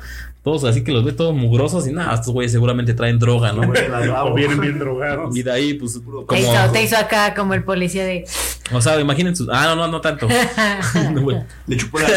[0.45, 3.63] todos así que los ve todos mugrosos y nada, estos güeyes seguramente traen droga, ¿no?
[4.25, 5.35] O vienen bien drogados.
[5.35, 8.25] Y de ahí, pues, Te como, hizo, te hizo acá como el policía de.
[8.71, 10.27] o sea, imaginen sus, ah, no, no, no tanto.
[11.67, 12.07] Le chupó la.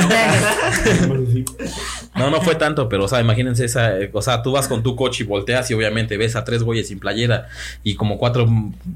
[2.17, 4.97] No, no fue tanto, pero, o sea, imagínense esa, o sea, tú vas con tu
[4.97, 7.47] coche y volteas y obviamente ves a tres güeyes sin playera
[7.83, 8.47] y como cuatro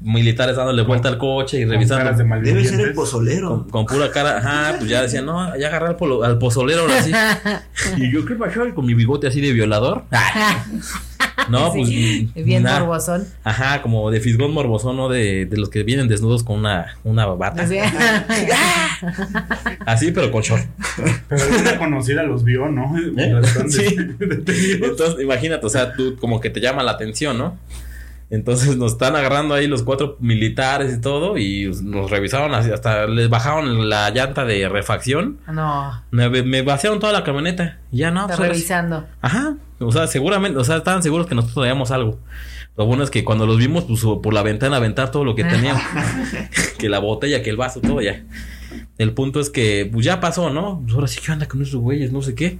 [0.03, 2.11] militares dándole vuelta al coche y revisando.
[2.11, 3.65] de Debe ser el pozolero.
[3.71, 6.81] Con, con pura cara, ajá, pues ya decían, no, ya agarré al, polo- al pozolero
[6.81, 7.11] ahora sí.
[7.97, 8.67] Y yo, ¿qué pasó?
[8.67, 10.03] Y con mi bigote así de violador.
[11.49, 12.45] No, Sí, pues.
[12.45, 13.25] Bien na- morbosón.
[13.43, 15.09] Ajá, como de fisgón morbosón, ¿no?
[15.09, 17.63] De, de los que vienen desnudos con una, una bata.
[17.63, 17.77] Así.
[19.85, 20.63] Así, pero con short.
[21.27, 22.95] Pero una conocida los vio, ¿no?
[22.97, 23.41] ¿Eh?
[23.67, 23.95] Sí.
[24.81, 27.57] Entonces, imagínate, o sea, tú como que te llama la atención, ¿no?
[28.33, 33.05] Entonces nos están agarrando ahí los cuatro militares y todo y nos revisaron así, hasta
[33.05, 35.37] les bajaron la llanta de refacción.
[35.45, 37.77] No, Me, me vaciaron toda la camioneta.
[37.91, 39.05] Ya no, está pues, revisando.
[39.21, 39.57] Ajá.
[39.77, 42.17] O sea, seguramente, o sea, estaban seguros que nosotros traíamos algo.
[42.75, 45.43] Lo bueno es que cuando los vimos, pues por la ventana aventar todo lo que
[45.43, 45.83] teníamos.
[46.79, 48.23] que la botella, que el vaso, todo ya.
[48.97, 50.81] El punto es que, pues ya pasó, ¿no?
[50.81, 52.57] Pues ahora sí que anda con esos güeyes, no sé qué.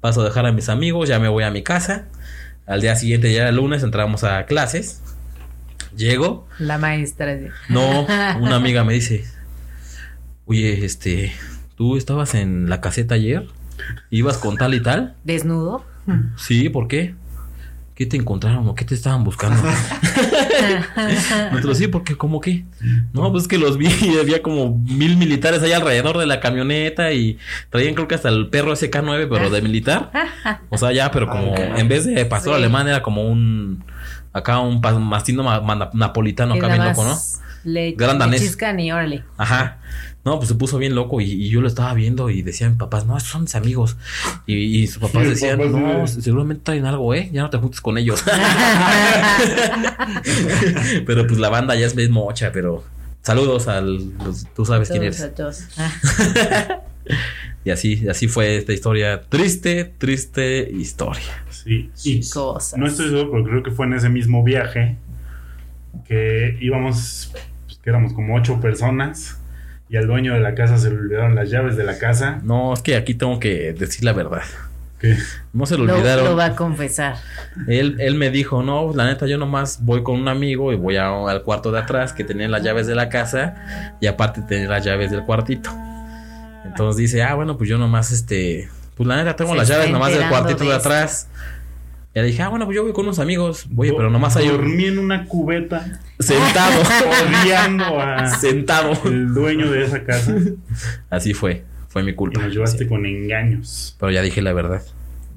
[0.00, 2.04] Paso a dejar a mis amigos, ya me voy a mi casa.
[2.64, 5.02] Al día siguiente, ya era lunes, entramos a clases.
[5.96, 6.46] Llego.
[6.58, 7.36] La maestra.
[7.68, 8.02] No,
[8.40, 9.24] una amiga me dice,
[10.44, 11.32] oye, este,
[11.76, 13.46] ¿tú estabas en la caseta ayer?
[14.10, 15.14] ¿Ibas con tal y tal?
[15.24, 15.84] Desnudo.
[16.36, 17.14] Sí, ¿por qué?
[17.94, 19.56] ¿Qué te encontraron o qué te estaban buscando?
[21.52, 22.64] Nosotros sí, porque ¿cómo qué?
[23.12, 26.40] No, pues es que los vi y había como mil militares ahí alrededor de la
[26.40, 27.38] camioneta y
[27.70, 30.10] traían creo que hasta el perro SK9, pero de militar.
[30.68, 32.58] O sea, ya, pero como Ah, en vez de pastor Sí.
[32.58, 33.82] alemán era como un...
[34.36, 37.16] Acá un mastino ma- ma- napolitano acá bien loco, ¿no?
[37.64, 38.42] Le, Gran le danés.
[38.42, 39.24] chiscan y órale.
[39.38, 39.78] Ajá.
[40.24, 42.78] No, pues se puso bien loco y, y yo lo estaba viendo y decían mis
[42.80, 43.96] papás, no, esos son mis amigos.
[44.44, 46.20] Y, y sus papás Sí, decían, papás, no, sí.
[46.22, 47.30] seguramente traen algo, ¿eh?
[47.32, 48.22] Ya no te juntes con ellos.
[51.06, 52.84] pero pues la banda ya es bien mocha, pero
[53.22, 55.20] saludos al, los- tú sabes quién eres.
[55.22, 55.64] a todos.
[55.76, 55.92] Ah,
[57.64, 59.22] Y así, así fue esta historia.
[59.28, 61.44] Triste, triste historia.
[61.66, 61.90] Sí.
[62.04, 62.78] Y Cosas.
[62.78, 64.96] no estoy seguro, pero creo que fue en ese mismo viaje
[66.06, 67.30] que íbamos,
[67.64, 69.38] pues, que éramos como ocho personas
[69.88, 72.40] y al dueño de la casa se le olvidaron las llaves de la casa.
[72.42, 74.42] No, es que aquí tengo que decir la verdad.
[75.00, 75.16] Que
[75.52, 76.24] No se lo olvidaron.
[76.24, 77.16] lo va a confesar.
[77.68, 80.96] Él, él me dijo, no, la neta, yo nomás voy con un amigo y voy
[80.96, 84.68] a- al cuarto de atrás que tenía las llaves de la casa y aparte tenía
[84.68, 85.70] las llaves del cuartito.
[86.64, 89.90] Entonces dice, ah, bueno, pues yo nomás, este, pues la neta tengo Se las llaves
[89.90, 90.88] nomás del cuartito de, de esto.
[92.16, 93.66] Y le dije, ah, bueno, pues yo voy con unos amigos.
[93.76, 96.80] Oye, pero nomás hay un dormí en una cubeta sentado,
[97.42, 98.92] odiando a sentado.
[99.04, 100.34] el dueño de esa casa
[101.10, 102.40] Así fue, fue mi y culpa.
[102.40, 102.88] nos llevaste Sí.
[102.88, 103.96] con engaños.
[104.00, 104.82] Pero ya dije la verdad.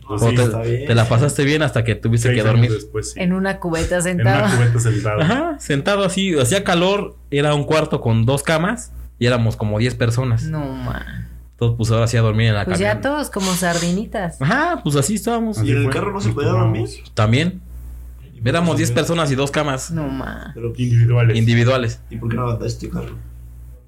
[0.08, 0.88] Pues O sí, te, está bien.
[0.88, 2.72] te la pasaste bien hasta que tuviste seis que dormir.
[2.72, 3.20] después, sí.
[3.20, 4.46] En una cubeta En sentado.
[4.46, 5.22] una cubeta sentado.
[5.22, 9.96] Ajá, sentado así, hacía calor, era un cuarto con dos camas y éramos como 10
[9.96, 10.44] personas.
[10.44, 11.28] No, man.
[11.60, 13.10] Todos pues ahora sí a dormir en la Pues ya camioneta.
[13.10, 14.42] todos como sardinitas.
[14.42, 15.62] Ajá, pues así estábamos.
[15.62, 16.90] ¿Y en el carro no se podía dormir?
[17.14, 17.62] También.
[18.46, 20.52] Éramos 10 personas y dos camas No, man.
[20.54, 21.38] Pero, Individuales.
[21.38, 22.00] individuales.
[22.10, 23.16] ¿Y por qué no levantaste carro?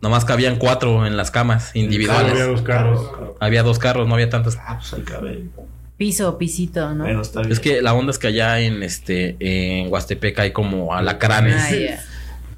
[0.02, 2.48] Nomás cabían cuatro en las camas Había individuales.
[2.48, 3.10] dos carros.
[3.40, 4.58] Había dos carros, no había tantos.
[4.60, 5.46] Ah, pues ahí cabe.
[5.96, 7.04] Piso, pisito, ¿no?
[7.06, 7.52] Bueno, está bien.
[7.52, 11.72] Es que la onda es que allá en este en Huastepec hay como alacranes Ah,
[11.76, 12.04] ya.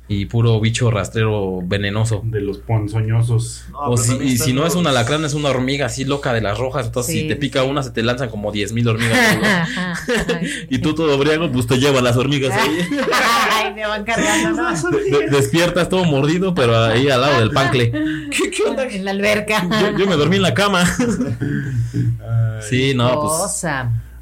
[0.10, 2.22] Y puro bicho rastrero venenoso.
[2.26, 3.66] De los ponzoñosos.
[3.72, 6.42] No, O si, y si no es un alacrán, es una hormiga así loca de
[6.42, 6.88] las rojas.
[6.88, 7.68] Entonces, Sí, si te pica sí.
[7.70, 9.38] una, se te lanzan como 10 mil hormigas.
[9.38, 10.38] ¿no?
[10.70, 12.80] y tú todo briago, pues te llevan las hormigas ahí.
[13.54, 14.90] Ay, me van cargando, ¿no?
[14.92, 17.92] De- despiertas todo mordido, pero ahí al lado del pancle.
[18.30, 18.84] ¿Qué, qué onda?
[18.86, 19.68] En la alberca.
[19.82, 20.84] Yo, yo me dormí en la cama.
[20.84, 23.66] Ay, Sí, no, pues.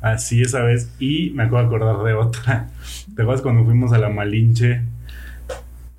[0.01, 0.89] Así esa vez.
[0.99, 2.69] Y me acabo de acordar de otra.
[3.15, 4.81] ¿Te acuerdas cuando fuimos a la Malinche?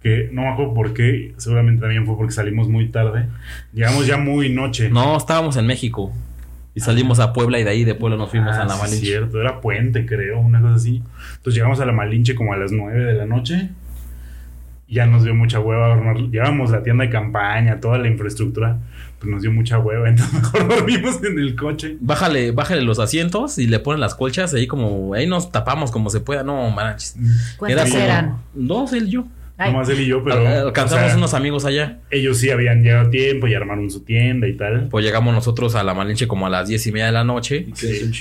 [0.03, 1.35] Que no me acuerdo por qué.
[1.37, 3.27] Seguramente también fue porque salimos muy tarde.
[3.73, 4.91] Llegamos ya muy noche.
[4.91, 6.13] No, estábamos en México.
[6.75, 8.81] Y salimos a Puebla y de ahí de Puebla nos fuimos Ah, a la sí,
[8.81, 9.07] Malinche.
[9.07, 11.03] cierto, era puente, creo, una cosa así.
[11.37, 13.69] Entonces llegamos a la Malinche como a las 9 de la noche.
[14.89, 15.95] Y ya nos dio mucha hueva.
[15.95, 18.79] armar- Llevábamos la tienda de campaña, toda la infraestructura.
[19.19, 20.09] Pues nos dio mucha hueva.
[20.09, 21.97] Entonces mejor dormimos en el coche.
[22.01, 26.09] Bájale, bájale los asientos y le ponen las colchas ahí como, ahí nos tapamos como
[26.11, 26.43] se pueda.
[26.43, 27.17] No, manches.
[27.59, 28.39] ¿Cuántos como- eran?
[28.55, 29.27] Dos, él y yo.
[29.59, 30.37] Ay, Nomás él y yo, pero.
[30.47, 31.99] Al- Alcanzamos o sea, unos amigos allá.
[32.11, 34.89] Ellos sí habían llegado a tiempo y armaron su tienda y tal.
[34.89, 37.67] Pues llegamos nosotros a la Malinche como a las diez y media de la noche.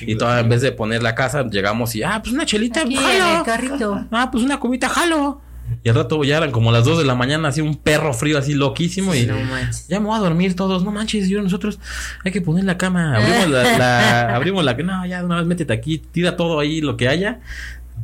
[0.05, 2.95] Y todavía en vez de poner la casa, llegamos y, ah, pues una chelita, aquí
[2.95, 3.37] en jalo.
[3.39, 4.05] el carrito.
[4.11, 5.41] Ah, pues una cubita, jalo.
[5.83, 8.37] Y al rato ya eran como las 2 de la mañana, así un perro frío,
[8.37, 9.15] así loquísimo.
[9.15, 9.87] Y No manches.
[9.87, 10.83] ya me voy a dormir todos.
[10.83, 11.79] No manches, yo nosotros
[12.25, 13.15] hay que poner la cama.
[13.15, 16.97] Abrimos la, la- abrimos la, no, ya una vez métete aquí, tira todo ahí lo
[16.97, 17.39] que haya.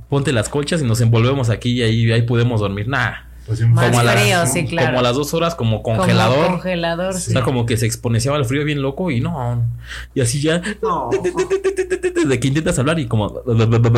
[0.09, 2.87] Ponte las colchas y nos envolvemos aquí y ahí, ahí podemos dormir.
[2.87, 3.11] Nah,
[3.45, 4.87] Pues, como a las- frío, sí, claro.
[4.87, 6.47] como a las dos horas, como Como congelador.
[6.47, 7.31] congelador, Sí.
[7.31, 9.65] O sea, como que se exponenciaba el frío bien loco y no.
[10.13, 10.61] Y así ya.
[10.81, 11.09] No.
[12.27, 13.41] De que intentas hablar y como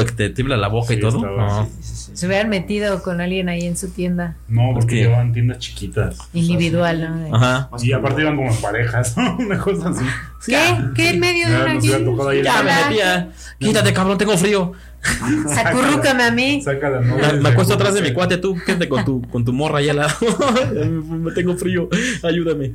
[0.05, 1.17] que te tiembla la boca y todo.
[1.17, 1.65] estaba No.
[1.65, 2.11] Sí, sí, sí.
[2.13, 5.01] Se hubieran metido con alguien ahí en su tienda No, porque qué?
[5.03, 6.17] llevaban tiendas chiquitas.
[6.33, 7.35] individual, ¿no?
[7.35, 7.69] Ajá.
[7.81, 9.35] Y aparte iban como en parejas, ¿no?
[9.39, 10.05] Una cosa así.
[10.45, 10.75] ¿Qué?
[10.95, 11.73] ¿Qué en medio de una Hola.
[12.85, 13.29] metía.
[13.57, 14.73] Quítate, cabrón, tengo frío.
[15.47, 16.61] Sacurrúcame a mí.
[16.61, 17.17] Sácala, no.
[17.17, 19.89] Me, me acuesto atrás de mi cuate, tú, quédate con tu, con tu morra ahí
[19.89, 20.13] al lado.
[20.83, 21.89] me tengo frío,
[22.23, 22.73] ayúdame.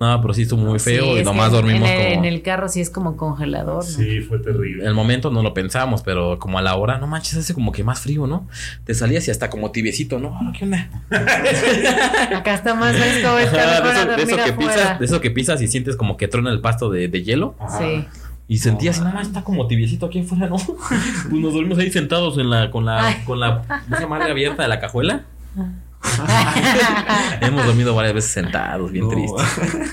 [0.00, 2.18] No, pero sí estuvo muy feo Sí, y nomás que dormimos en el, como...
[2.18, 3.88] en el carro sí es como congelador, ¿no?
[3.88, 4.82] Sí, fue terrible.
[4.82, 7.70] En el momento no lo pensamos, pero como a la hora, no manches, hace como
[7.70, 8.48] que más frío, ¿no?
[8.84, 10.36] Te salías y hasta como tibiecito, ¿no?
[10.42, 10.88] Ah, ¿Qué onda?
[12.36, 14.72] Acá está más fresco, está de, a eso, de dormir eso que afuera.
[14.72, 17.54] pisas, de eso que pisas y sientes como que truena el pasto de, de hielo.
[17.60, 17.78] Ajá.
[17.78, 18.04] Sí.
[18.48, 20.56] Y sentías, no manches, está como tibiecito aquí afuera, ¿no?
[21.28, 24.68] pues nos dormimos ahí sentados en la, con la, con la esa madre abierta de
[24.68, 25.24] la cajuela.
[27.40, 29.10] Hemos dormido varias veces sentados, bien No.
[29.10, 29.92] tristes.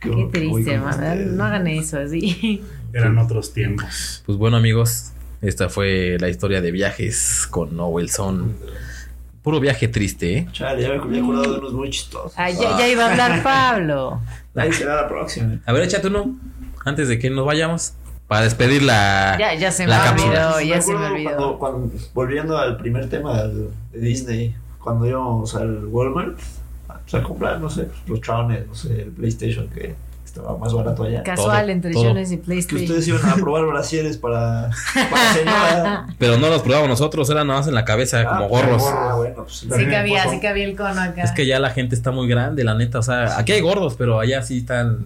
[0.00, 1.26] Qué triste, ustedes.
[1.32, 2.62] No hagan eso así.
[2.92, 4.22] Eran otros tiempos.
[4.26, 8.54] Pues bueno, amigos, esta fue la historia de viajes con Nowelson.
[9.42, 10.48] Puro viaje triste, ¿eh?
[10.52, 12.32] Chale, ya me había acordado de unos muy chistosos.
[12.36, 14.20] Ah, ya, ya iba a hablar Pablo.
[14.54, 15.58] Ahí será la próxima.
[15.64, 16.36] A ver, échate uno
[16.84, 17.94] antes de que nos vayamos
[18.28, 20.32] para despedir la, Ya, ya se me la olvidó.
[20.32, 20.62] cápsula.
[20.64, 21.58] Ya se me acuerdo olvidó.
[21.58, 26.38] Cuando, cuando- volviendo al primer tema del- de Disney, cuando íbamos al Walmart
[26.86, 31.04] pues, a comprar, no sé, los chones, no sé, el PlayStation que estaba más barato
[31.04, 31.22] allá.
[31.22, 32.04] Casual todo, entre todo.
[32.04, 32.82] Jones y Que PlayStation.
[32.82, 34.70] ustedes iban a probar brasieres para,
[35.10, 36.06] para señora.
[36.18, 38.82] Pero no los probamos nosotros, eran nada más en la cabeza como Ah, gorros.
[38.86, 41.22] Ah, bueno, pues, Sí También que había, sí que había el cono acá.
[41.22, 42.98] Es que ya la gente está muy grande, la neta.
[42.98, 45.04] O sea, aquí hay gordos, pero allá sí están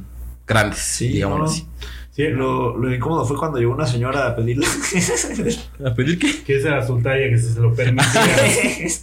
[0.48, 1.50] grandes, Sí, digámoslo no.
[1.50, 1.66] así.
[2.10, 4.66] Sí, Lo, lo incómodo fue cuando llegó una señora a pedirle.
[5.86, 6.42] ¿A pedir qué?
[6.42, 8.08] que esa era su talla que se, se lo permitía.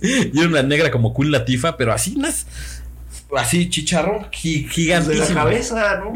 [0.34, 2.46] Y era una negra como Queen Latifa, pero así unas.
[3.36, 5.34] Así, chicharrón gi- de la gigantísimo.
[5.39, 6.14] cabeza, ¿no?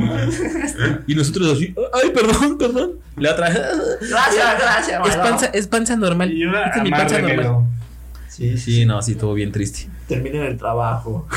[1.07, 2.91] Y nosotros así, ay, perdón, perdón.
[3.17, 3.49] La otra.
[3.49, 6.31] Gracias, gracias, Es panza, es panza normal.
[6.31, 7.65] y una Esta es mi panza normal.
[8.27, 9.87] Sí, sí, Sí, no, sí, estuvo bien triste.
[10.07, 11.27] Terminé en el trabajo.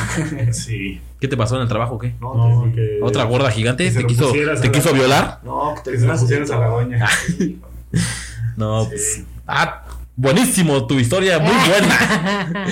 [0.53, 1.01] Sí.
[1.23, 2.17] ¿Qué te pasó en el trabajo o qué?
[2.21, 3.89] No, No, que- ¿Otra gorda gigante?
[3.89, 5.39] ¿Te quiso, te la- quiso violar?
[5.45, 7.09] No, que Que se lo pusieras a la doña.
[8.57, 8.89] No, Sí.
[8.91, 9.23] pues.
[9.47, 9.85] Ah,
[10.17, 12.67] buenísimo, tu historia, muy buena.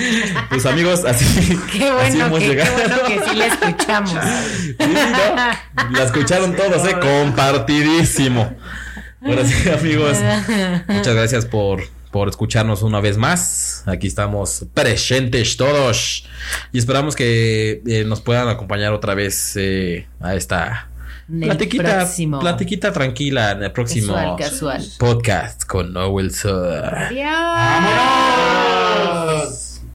[0.49, 1.57] Pues amigos, así.
[1.71, 2.73] Qué así hemos que, qué llegado.
[2.73, 4.11] bueno que sí la escuchamos.
[4.61, 5.91] Sí, ¿no?
[5.97, 6.95] La escucharon todos, ¿eh?
[6.99, 8.53] Compartidísimo.
[9.25, 10.17] Ahora sí, amigos.
[10.89, 13.83] Muchas gracias por, por escucharnos una vez más.
[13.85, 16.25] Aquí estamos presentes todos.
[16.71, 20.89] Y esperamos que eh, nos puedan acompañar otra vez eh, a esta
[21.39, 22.39] platiquita, próximo.
[22.39, 24.85] platiquita tranquila en el próximo Casual, casual.
[24.99, 26.95] podcast con Noel Sur.
[26.95, 27.25] Adiós.
[27.31, 28.80] ¡Vámonos!